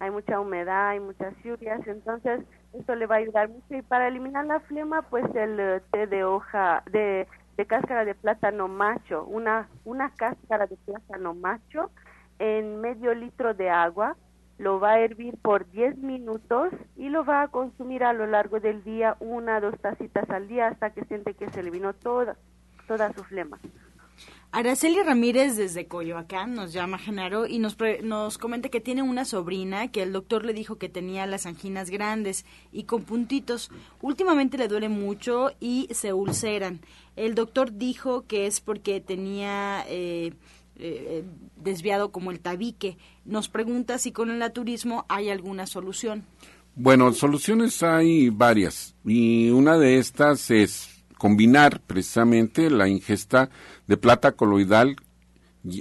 [0.00, 2.40] hay mucha humedad, hay muchas lluvias, entonces
[2.72, 6.06] esto le va a ayudar mucho y para eliminar la flema pues el eh, té
[6.06, 11.90] de hoja de, de cáscara de plátano macho, una una cáscara de plátano macho
[12.38, 14.16] en medio litro de agua,
[14.58, 18.60] lo va a hervir por 10 minutos y lo va a consumir a lo largo
[18.60, 22.36] del día una dos tacitas al día hasta que siente que se eliminó toda,
[22.86, 23.58] toda su flema.
[24.50, 29.92] Araceli Ramírez desde Coyoacán nos llama Genaro y nos, nos comenta que tiene una sobrina
[29.92, 33.70] que el doctor le dijo que tenía las anginas grandes y con puntitos.
[34.00, 36.80] Últimamente le duele mucho y se ulceran.
[37.14, 39.84] El doctor dijo que es porque tenía...
[39.86, 40.32] Eh,
[40.78, 41.24] eh,
[41.56, 42.98] desviado como el tabique.
[43.24, 46.24] Nos pregunta si con el naturismo hay alguna solución.
[46.74, 53.50] Bueno, soluciones hay varias y una de estas es combinar precisamente la ingesta
[53.88, 54.94] de plata coloidal,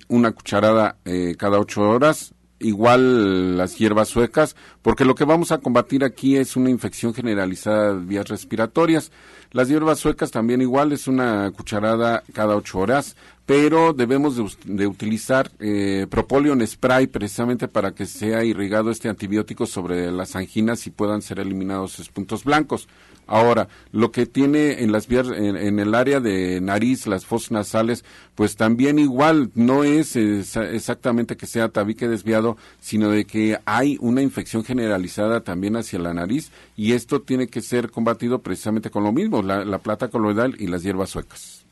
[0.07, 5.59] una cucharada eh, cada ocho horas, igual las hierbas suecas, porque lo que vamos a
[5.59, 9.11] combatir aquí es una infección generalizada de vías respiratorias.
[9.51, 13.15] Las hierbas suecas también igual es una cucharada cada ocho horas
[13.47, 14.35] pero debemos
[14.65, 20.35] de, utilizar eh, propóleo en spray precisamente para que sea irrigado este antibiótico sobre las
[20.35, 22.89] anginas y puedan ser eliminados esos puntos blancos.
[23.25, 28.03] Ahora, lo que tiene en las vías, en, el área de nariz, las fosas nasales,
[28.35, 34.21] pues también igual no es exactamente que sea tabique desviado, sino de que hay una
[34.21, 39.13] infección generalizada también hacia la nariz y esto tiene que ser combatido precisamente con lo
[39.13, 41.66] mismo, la plata coloidal y las hierbas suecas.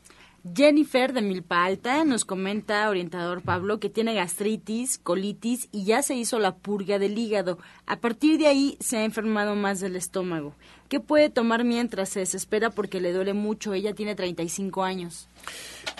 [0.54, 6.14] Jennifer de Milpa Alta nos comenta, orientador Pablo, que tiene gastritis, colitis y ya se
[6.14, 7.58] hizo la purga del hígado.
[7.86, 10.54] A partir de ahí se ha enfermado más del estómago.
[10.88, 13.74] ¿Qué puede tomar mientras se desespera porque le duele mucho?
[13.74, 15.28] Ella tiene 35 años.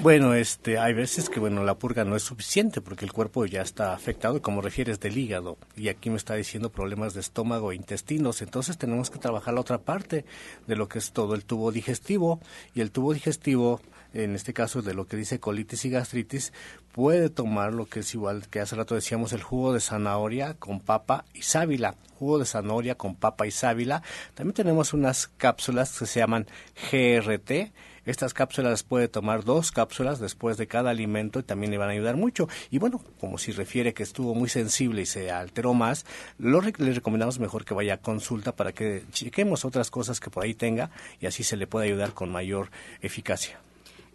[0.01, 3.63] Bueno, este, hay veces que bueno la purga no es suficiente porque el cuerpo ya
[3.63, 7.77] está afectado, como refieres del hígado, y aquí me está diciendo problemas de estómago e
[7.77, 10.25] intestinos, entonces tenemos que trabajar la otra parte
[10.67, 12.41] de lo que es todo el tubo digestivo,
[12.75, 13.81] y el tubo digestivo
[14.25, 16.53] en este caso de lo que dice colitis y gastritis,
[16.93, 20.81] puede tomar lo que es igual que hace rato decíamos el jugo de zanahoria con
[20.81, 24.03] papa y sábila, jugo de zanahoria con papa y sábila.
[24.35, 26.47] También tenemos unas cápsulas que se llaman
[26.91, 27.73] GRT.
[28.07, 31.93] Estas cápsulas puede tomar dos cápsulas después de cada alimento y también le van a
[31.93, 32.49] ayudar mucho.
[32.71, 36.07] Y bueno, como si refiere que estuvo muy sensible y se alteró más,
[36.39, 40.45] lo le recomendamos mejor que vaya a consulta para que chequemos otras cosas que por
[40.45, 40.91] ahí tenga
[41.21, 42.71] y así se le pueda ayudar con mayor
[43.03, 43.59] eficacia.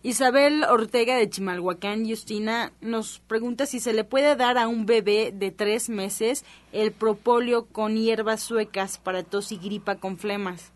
[0.04, 5.32] Isabel Ortega de Chimalhuacán, Justina, nos pregunta si se le puede dar a un bebé
[5.32, 10.74] de tres meses el propóleo con hierbas suecas para tos y gripa con flemas.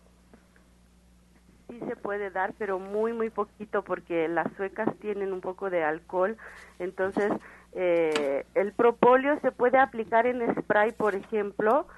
[1.68, 5.82] Sí se puede dar, pero muy, muy poquito porque las suecas tienen un poco de
[5.82, 6.36] alcohol.
[6.78, 7.32] Entonces,
[7.72, 11.88] eh, el propóleo se puede aplicar en spray, por ejemplo,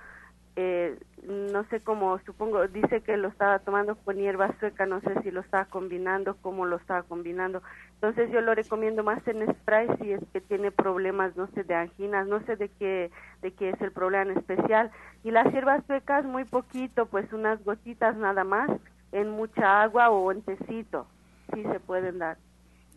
[0.57, 5.21] eh, no sé cómo, supongo, dice que lo estaba tomando con hierba sueca, no sé
[5.23, 7.62] si lo estaba combinando, cómo lo estaba combinando.
[7.95, 11.75] Entonces yo lo recomiendo más en spray si es que tiene problemas, no sé, de
[11.75, 13.11] anginas, no sé de qué,
[13.43, 14.91] de qué es el problema en especial.
[15.25, 18.71] Y las hierbas suecas muy poquito, pues unas gotitas nada más,
[19.12, 21.07] en mucha agua o en tecito,
[21.55, 22.39] sí se pueden dar.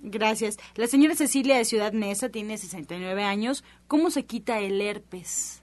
[0.04, 0.58] Gracias.
[0.76, 3.64] La señora Cecilia de Ciudad Neza tiene 69 años.
[3.88, 5.62] ¿Cómo se quita el herpes?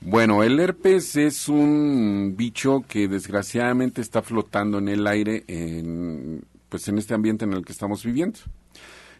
[0.00, 6.86] Bueno, el herpes es un bicho que desgraciadamente está flotando en el aire en, pues
[6.88, 8.38] en este ambiente en el que estamos viviendo.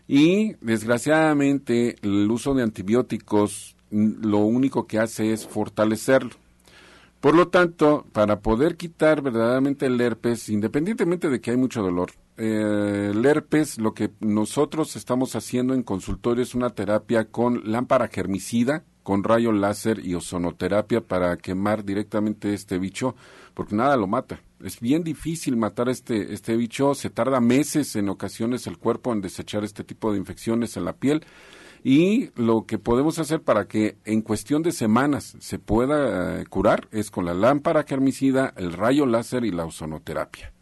[0.07, 6.31] Y desgraciadamente el uso de antibióticos lo único que hace es fortalecerlo.
[7.21, 12.13] Por lo tanto, para poder quitar verdaderamente el herpes, independientemente de que hay mucho dolor,
[12.37, 18.07] eh, el herpes, lo que nosotros estamos haciendo en consultorio es una terapia con lámpara
[18.07, 23.17] germicida, con rayo láser y ozonoterapia para quemar directamente este bicho,
[23.55, 24.43] porque nada lo mata.
[24.63, 29.23] Es bien difícil matar este, este bicho, se tarda meses en ocasiones el cuerpo en
[29.23, 31.25] desechar este tipo de infecciones en la piel
[31.83, 36.87] y lo que podemos hacer para que en cuestión de semanas se pueda eh, curar
[36.91, 40.53] es con la lámpara germicida, el rayo láser y la ozonoterapia.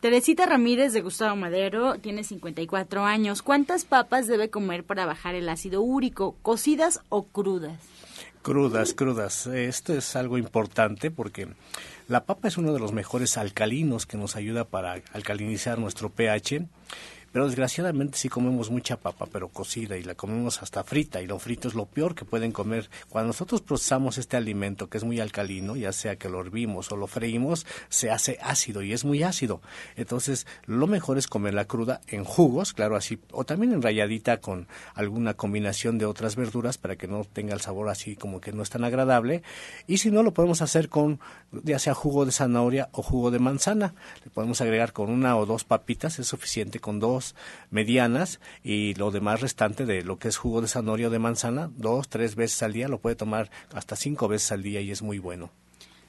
[0.00, 3.42] Teresita Ramírez de Gustavo Madero tiene 54 años.
[3.42, 7.80] ¿Cuántas papas debe comer para bajar el ácido úrico, cocidas o crudas?
[8.42, 9.48] Crudas, crudas.
[9.48, 11.48] Esto es algo importante porque
[12.06, 16.68] la papa es uno de los mejores alcalinos que nos ayuda para alcalinizar nuestro pH
[17.32, 21.38] pero desgraciadamente si comemos mucha papa, pero cocida y la comemos hasta frita y lo
[21.38, 22.90] frito es lo peor que pueden comer.
[23.08, 26.96] Cuando nosotros procesamos este alimento que es muy alcalino, ya sea que lo hervimos o
[26.96, 29.60] lo freímos, se hace ácido y es muy ácido.
[29.96, 34.68] Entonces, lo mejor es comerla cruda en jugos, claro, así, o también en rayadita con
[34.94, 38.62] alguna combinación de otras verduras para que no tenga el sabor así como que no
[38.62, 39.42] es tan agradable.
[39.86, 41.20] Y si no, lo podemos hacer con
[41.52, 43.94] ya sea jugo de zanahoria o jugo de manzana.
[44.24, 47.17] Le podemos agregar con una o dos papitas, es suficiente con dos
[47.70, 51.70] medianas y lo demás restante de lo que es jugo de zanahoria o de manzana,
[51.76, 55.02] dos, tres veces al día, lo puede tomar hasta cinco veces al día y es
[55.02, 55.50] muy bueno.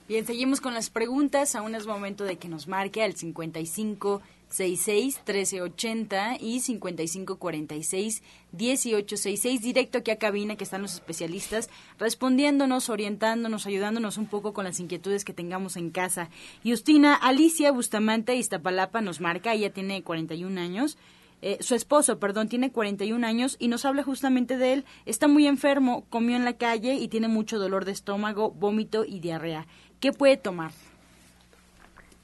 [0.07, 1.53] Bien, seguimos con las preguntas.
[1.53, 9.61] Aún es momento de que nos marque al 55 66 1380 y 55 46 1866
[9.61, 11.69] directo aquí a cabina que están los especialistas
[11.99, 16.29] respondiéndonos, orientándonos, ayudándonos un poco con las inquietudes que tengamos en casa.
[16.63, 20.97] Justina Alicia Bustamante Iztapalapa nos marca, ella tiene 41 años.
[21.41, 24.85] Eh, su esposo, perdón, tiene 41 años y nos habla justamente de él.
[25.05, 29.19] Está muy enfermo, comió en la calle y tiene mucho dolor de estómago, vómito y
[29.21, 29.65] diarrea.
[30.01, 30.71] ¿Qué puede tomar?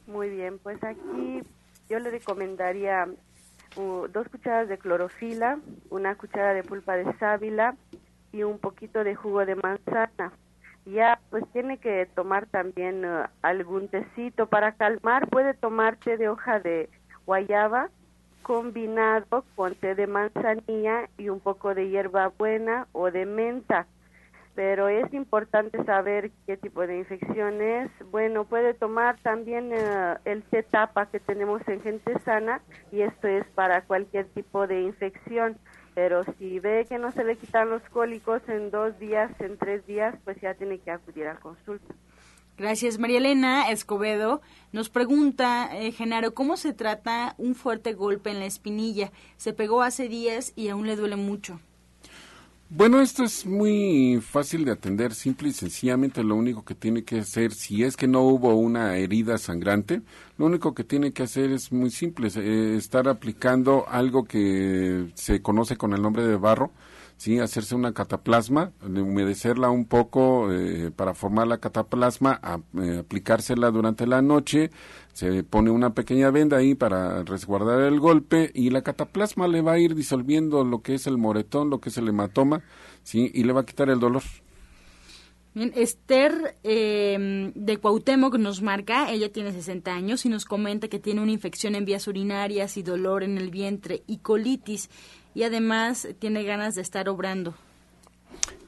[0.08, 1.42] Muy bien, pues aquí
[1.90, 3.08] yo le recomendaría
[3.76, 5.60] uh, dos cucharadas de clorofila,
[5.90, 7.76] una cucharada de pulpa de sábila
[8.32, 10.32] y un poquito de jugo de manzana.
[10.86, 15.28] Ya, pues tiene que tomar también uh, algún tecito para calmar.
[15.30, 16.90] Puede tomar té de hoja de
[17.26, 17.90] guayaba
[18.44, 23.88] combinado con té de manzanilla y un poco de hierba buena o de menta
[24.56, 27.92] pero es importante saber qué tipo de infección es.
[28.10, 33.46] Bueno, puede tomar también eh, el C-tapa que tenemos en gente sana y esto es
[33.54, 35.58] para cualquier tipo de infección.
[35.94, 39.86] Pero si ve que no se le quitan los cólicos en dos días, en tres
[39.86, 41.94] días, pues ya tiene que acudir a consulta.
[42.58, 42.98] Gracias.
[43.00, 44.42] María Elena Escobedo
[44.72, 49.12] nos pregunta, eh, Genaro, ¿cómo se trata un fuerte golpe en la espinilla?
[49.36, 51.60] Se pegó hace días y aún le duele mucho.
[52.78, 56.26] Bueno, esto es muy fácil de atender, simple y sencillamente.
[56.26, 60.02] Lo único que tiene que hacer, si es que no hubo una herida sangrante,
[60.38, 65.42] lo único que tiene que hacer es muy simple, eh, estar aplicando algo que se
[65.42, 66.74] conoce con el nombre de barro,
[67.18, 72.40] sí, hacerse una cataplasma, humedecerla un poco eh, para formar la cataplasma,
[72.82, 74.72] eh, aplicársela durante la noche,
[75.14, 79.74] se pone una pequeña venda ahí para resguardar el golpe y la cataplasma le va
[79.74, 82.64] a ir disolviendo lo que es el moretón, lo que es el hematoma,
[83.04, 84.24] sí, y le va a quitar el dolor.
[85.56, 91.00] Bien, Esther eh, de Cuauhtémoc nos marca, ella tiene 60 años y nos comenta que
[91.00, 94.90] tiene una infección en vías urinarias y dolor en el vientre y colitis
[95.36, 97.54] y además tiene ganas de estar obrando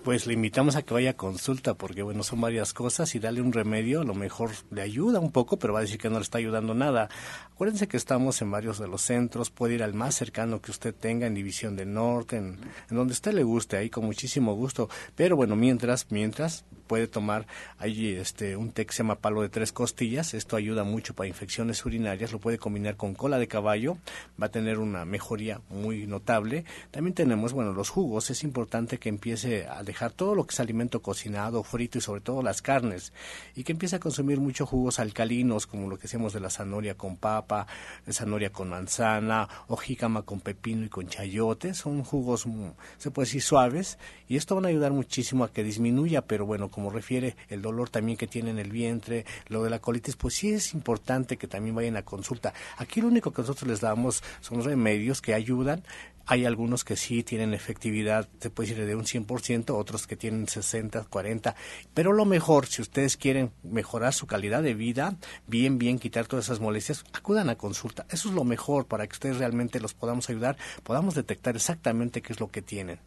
[0.08, 3.42] pues le invitamos a que vaya a consulta porque bueno son varias cosas y darle
[3.42, 6.16] un remedio a lo mejor le ayuda un poco pero va a decir que no
[6.16, 7.10] le está ayudando nada.
[7.52, 10.96] Acuérdense que estamos en varios de los centros puede ir al más cercano que usted
[10.96, 12.58] tenga en División del Norte en,
[12.90, 14.90] en donde usted le guste ahí con muchísimo gusto.
[15.14, 17.46] Pero bueno mientras mientras puede tomar
[17.78, 21.28] ahí este un té que se llama palo de tres costillas esto ayuda mucho para
[21.28, 23.98] infecciones urinarias lo puede combinar con cola de caballo
[24.42, 26.64] va a tener una mejoría muy notable.
[26.92, 30.60] También tenemos bueno los jugos es importante que empiece a dejar todo lo que es
[30.60, 33.14] alimento cocinado, frito y sobre todo las carnes,
[33.56, 36.96] y que empiece a consumir muchos jugos alcalinos, como lo que hacemos de la zanahoria
[36.96, 37.68] con papa,
[38.06, 39.78] de zanahoria con manzana, o
[40.26, 44.66] con pepino y con chayote, son jugos, mm, se puede decir, suaves, y esto van
[44.66, 48.52] a ayudar muchísimo a que disminuya, pero bueno, como refiere el dolor también que tiene
[48.52, 52.04] en el vientre, lo de la colitis, pues sí es importante que también vayan a
[52.04, 52.54] consulta.
[52.78, 55.84] Aquí lo único que nosotros les damos son remedios que ayudan,
[56.28, 60.48] hay algunos que sí tienen efectividad, se puede decir de un 100%, otros que tienen
[60.48, 61.56] 60, 40,
[61.94, 65.16] pero lo mejor, si ustedes quieren mejorar su calidad de vida,
[65.48, 68.06] bien, bien, quitar todas esas molestias, acudan a consulta.
[68.10, 72.34] Eso es lo mejor para que ustedes realmente los podamos ayudar, podamos detectar exactamente qué
[72.34, 73.00] es lo que tienen.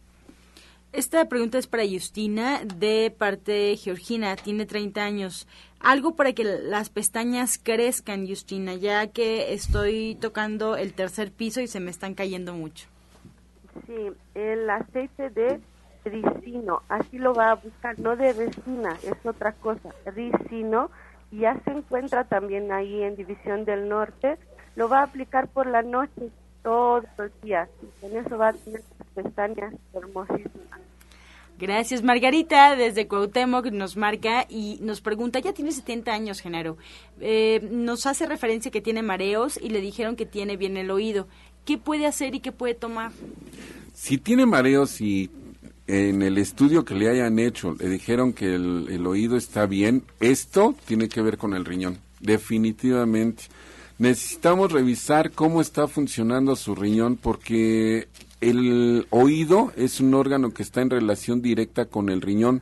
[0.91, 5.47] Esta pregunta es para Justina de parte de Georgina, tiene 30 años.
[5.79, 11.67] Algo para que las pestañas crezcan, Justina, ya que estoy tocando el tercer piso y
[11.67, 12.90] se me están cayendo mucho.
[13.85, 15.59] Sí, el aceite de
[16.03, 20.89] ricino, así lo va a buscar, no de resina, es otra cosa, ricino,
[21.31, 24.37] ya se encuentra también ahí en División del Norte,
[24.75, 26.29] lo va a aplicar por la noche
[26.63, 28.81] todos los días, y con eso va a tener
[29.13, 30.81] pestañas hermosísimas.
[31.61, 36.77] Gracias, Margarita, desde Cuauhtémoc nos marca y nos pregunta, ya tiene 70 años, Genaro,
[37.19, 41.27] eh, nos hace referencia que tiene mareos y le dijeron que tiene bien el oído.
[41.65, 43.11] ¿Qué puede hacer y qué puede tomar?
[43.93, 45.29] Si tiene mareos y
[45.87, 50.75] en el estudio que le hayan hecho le dijeron que el, oído está bien, esto
[50.85, 53.43] tiene que ver con el riñón, definitivamente.
[53.97, 58.07] Necesitamos revisar cómo está funcionando su riñón porque
[58.39, 62.61] el oído es un órgano que está en relación directa con el riñón.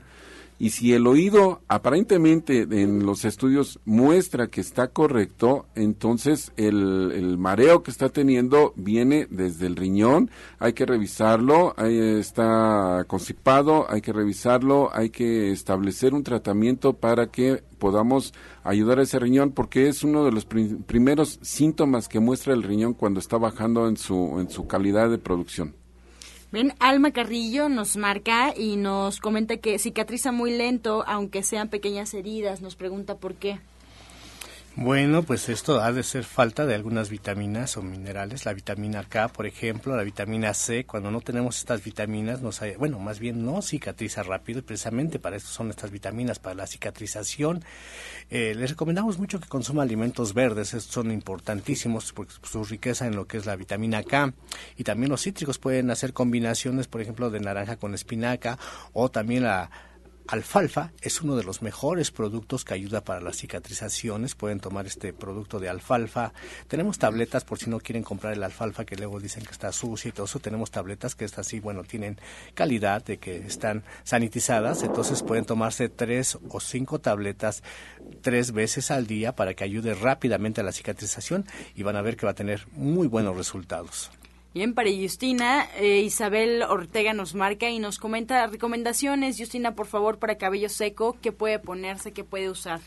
[0.62, 7.82] Y si el oído aparentemente en los estudios muestra que está correcto, entonces el, mareo
[7.82, 10.30] que está teniendo viene desde el riñón,
[10.60, 17.64] hay que revisarlo, está constipado, hay que revisarlo, hay que establecer un tratamiento para que
[17.78, 18.34] podamos
[18.66, 22.95] ayudar a ese riñón porque es uno de los primeros síntomas que muestra el riñón
[22.95, 25.79] cuando está bajando en su, en su calidad de producción.
[26.52, 32.14] Ven, Alma Carrillo nos marca y nos comenta que cicatriza muy lento, aunque sean pequeñas
[32.16, 32.62] heridas.
[32.62, 33.60] Nos pregunta por qué.
[34.76, 38.45] Bueno, pues esto ha de ser falta de algunas vitaminas o minerales.
[38.45, 42.99] La vitamina K, por ejemplo, la vitamina C, cuando no tenemos estas vitaminas, nos bueno,
[42.99, 47.63] más bien no cicatriza rápido, precisamente para eso son estas vitaminas, para la cicatrización.
[48.30, 53.15] Eh, les recomendamos mucho que consuma alimentos verdes, estos son importantísimos por su riqueza en
[53.15, 54.34] lo que es la vitamina K.
[54.78, 58.57] Y también los cítricos pueden hacer combinaciones, por ejemplo, de naranja con espinaca
[58.93, 59.72] o también la
[60.32, 64.36] alfalfa es uno de los mejores productos que ayuda para las cicatrizaciones.
[64.36, 66.34] Pueden tomar este producto de alfalfa.
[66.68, 70.10] Tenemos tabletas por si no quieren comprar el alfalfa que luego dicen que está sucio
[70.10, 70.40] y todo eso.
[70.40, 72.20] Tenemos tabletas que estas sí, bueno, tienen
[72.54, 74.84] calidad de que están sanitizadas.
[74.84, 77.64] Entonces pueden tomarse tres o cinco tabletas
[78.22, 82.18] tres veces al día para que ayude rápidamente a la cicatrización y van a ver
[82.18, 84.12] que va a tener muy buenos resultados.
[84.52, 89.38] Bien, para Justina, eh, Isabel Ortega nos marca y nos comenta recomendaciones.
[89.38, 92.80] Justina, por favor, para cabello seco, ¿qué puede ponerse, qué puede usar?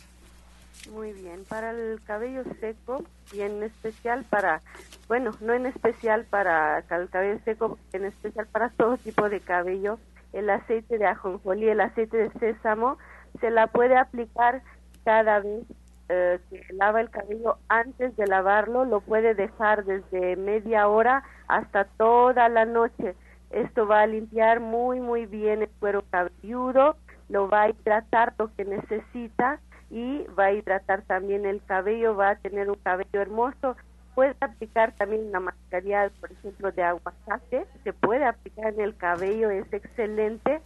[0.91, 4.61] Muy bien, para el cabello seco y en especial para,
[5.07, 10.01] bueno, no en especial para el cabello seco, en especial para todo tipo de cabello,
[10.33, 12.99] el aceite de ajonjolí, el aceite de sésamo,
[13.41, 14.63] se la puede aplicar
[15.05, 15.65] cada vez
[16.09, 21.85] eh, que lava el cabello antes de lavarlo, lo puede dejar desde media hora hasta
[21.85, 23.15] toda la noche.
[23.51, 26.97] Esto va a limpiar muy, muy bien el cuero cabelludo,
[27.29, 32.31] lo va a hidratar lo que necesita y va a hidratar también el cabello, va
[32.31, 33.77] a tener un cabello hermoso.
[34.15, 39.51] Puede aplicar también una mascarilla, por ejemplo, de aguacate, se puede aplicar en el cabello,
[39.51, 40.61] es excelente.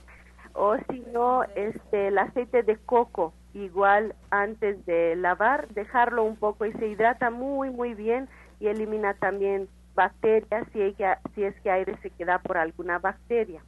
[0.53, 6.67] O si no, este, el aceite de coco, igual antes de lavar, dejarlo un poco
[6.67, 8.29] y se hidrata muy, muy bien
[8.61, 13.63] y elimina también bacterias si, ella, si es que aire se queda por alguna bacteria.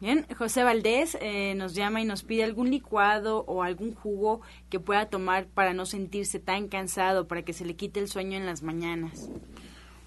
[0.00, 4.40] Bien, José Valdés eh, nos llama y nos pide algún licuado o algún jugo
[4.70, 8.36] que pueda tomar para no sentirse tan cansado, para que se le quite el sueño
[8.36, 9.30] en las mañanas.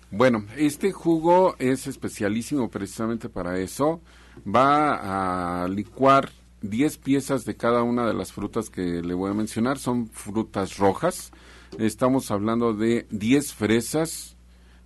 [0.09, 4.01] Bueno, este jugo es especialísimo precisamente para eso.
[4.45, 6.29] Va a licuar
[6.69, 9.79] 10 piezas de cada una de las frutas que le voy a mencionar.
[9.79, 11.31] Son frutas rojas.
[11.77, 14.35] Estamos hablando de 10 fresas,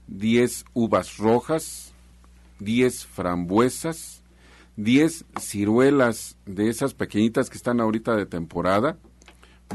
[0.08, 1.94] 10 uvas rojas,
[2.60, 4.24] 10 frambuesas,
[4.78, 8.98] 10 ciruelas de esas pequeñitas que están ahorita de temporada,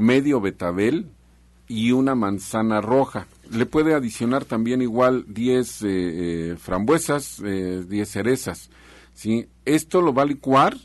[0.00, 1.10] medio betabel
[1.68, 3.26] y una manzana roja.
[3.50, 8.70] Le puede adicionar también igual 10 eh, eh, frambuesas, 10 eh, cerezas.
[9.14, 9.48] ¿sí?
[9.64, 10.76] Esto lo va a licuar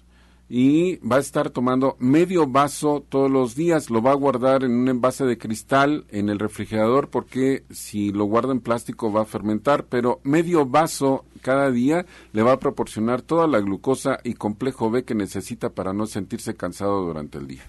[0.53, 3.89] y va a estar tomando medio vaso todos los días.
[3.89, 8.25] Lo va a guardar en un envase de cristal en el refrigerador porque si lo
[8.25, 13.21] guarda en plástico va a fermentar, pero medio vaso cada día le va a proporcionar
[13.21, 17.63] toda la glucosa y complejo B que necesita para no sentirse cansado durante el día.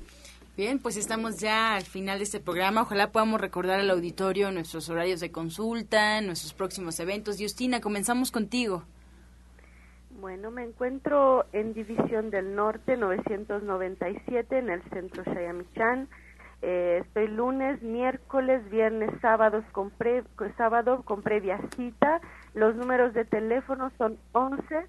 [0.56, 2.82] Bien, pues estamos ya al final de este programa.
[2.82, 7.36] Ojalá podamos recordar al auditorio nuestros horarios de consulta, nuestros próximos eventos.
[7.38, 8.82] Justina, comenzamos contigo.
[10.22, 16.06] Bueno, me encuentro en División del Norte 997 en el centro Shayamichan.
[16.62, 19.90] Eh, estoy lunes, miércoles, viernes, sábados con
[20.56, 22.20] sábado con previa cita.
[22.54, 24.86] Los números de teléfono son 11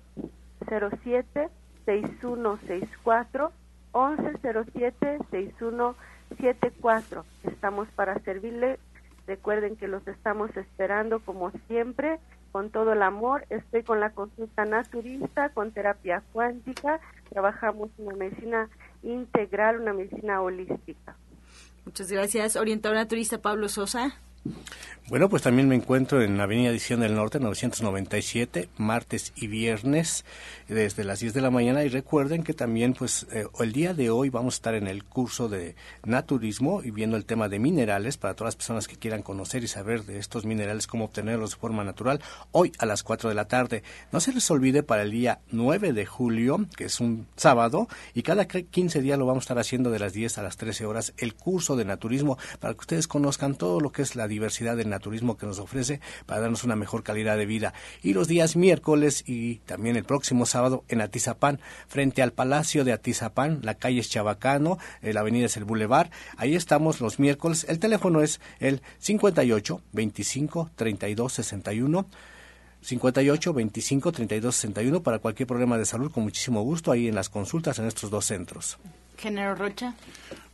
[0.70, 1.50] 07
[1.86, 3.52] 6164
[3.92, 4.34] 11
[4.72, 7.26] 07 6174.
[7.46, 8.78] Estamos para servirle.
[9.26, 12.20] Recuerden que los estamos esperando como siempre
[12.54, 13.46] con todo el amor.
[13.50, 17.02] Estoy con la consulta naturista, con terapia cuántica.
[17.30, 18.70] Trabajamos una medicina
[19.02, 21.18] integral, una medicina holística.
[21.84, 22.56] Muchas gracias.
[22.56, 24.14] Orientador naturista Pablo Sosa.
[25.10, 30.24] Bueno, pues también me encuentro en Avenida Edición del Norte 997, martes y viernes,
[30.70, 31.84] desde las 10 de la mañana.
[31.84, 35.04] Y recuerden que también, pues, eh, el día de hoy vamos a estar en el
[35.04, 35.76] curso de
[36.06, 39.68] naturismo y viendo el tema de minerales para todas las personas que quieran conocer y
[39.68, 42.22] saber de estos minerales, cómo obtenerlos de forma natural,
[42.54, 43.84] hoy a las 4 de la tarde.
[44.14, 48.24] No se les olvide para el día 9 de julio, que es un sábado, y
[48.24, 51.14] cada 15 días lo vamos a estar haciendo de las 10 a las 13 horas,
[51.18, 54.90] el curso de naturismo, para que ustedes conozcan todo lo que es la diversidad del
[54.90, 57.74] naturismo que nos ofrece para darnos una mejor calidad de vida.
[58.02, 62.94] Y los días miércoles y también el próximo sábado en Atizapán, frente al Palacio de
[62.94, 66.10] Atizapán, la calle es Chabacano, eh, la avenida es el Boulevard.
[66.38, 67.66] Ahí estamos los miércoles.
[67.70, 72.06] El teléfono es el 58 25 32 61.
[72.82, 77.30] 58 25 32 61 para cualquier problema de salud con muchísimo gusto ahí en las
[77.30, 78.78] consultas en estos dos centros.
[79.18, 79.94] Género Rocha.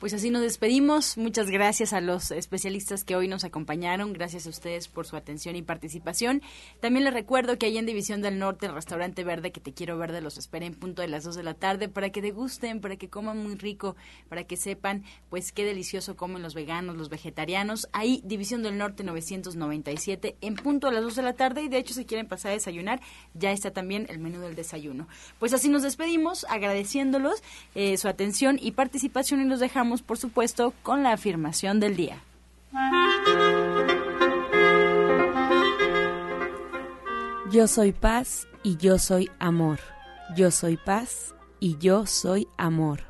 [0.00, 1.18] Pues así nos despedimos.
[1.18, 4.14] Muchas gracias a los especialistas que hoy nos acompañaron.
[4.14, 6.40] Gracias a ustedes por su atención y participación.
[6.80, 9.98] También les recuerdo que ahí en División del Norte, el restaurante verde que te quiero
[9.98, 12.96] verde los espera en punto de las 2 de la tarde para que degusten, para
[12.96, 13.94] que coman muy rico,
[14.30, 17.86] para que sepan pues qué delicioso comen los veganos, los vegetarianos.
[17.92, 21.76] Ahí División del Norte 997 en punto de las 2 de la tarde y de
[21.76, 23.02] hecho si quieren pasar a desayunar
[23.34, 25.08] ya está también el menú del desayuno.
[25.38, 27.42] Pues así nos despedimos agradeciéndolos
[27.74, 32.18] eh, su atención y participación y los dejamos por supuesto, con la afirmación del día.
[37.50, 39.80] Yo soy paz y yo soy amor.
[40.36, 43.00] Yo soy paz y yo soy amor.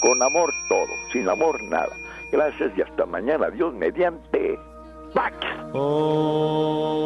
[0.00, 1.96] Con amor todo, sin amor nada.
[2.32, 3.48] Gracias y hasta mañana.
[3.50, 4.58] Dios mediante.
[5.14, 5.36] Pax.
[5.72, 7.04] Oh.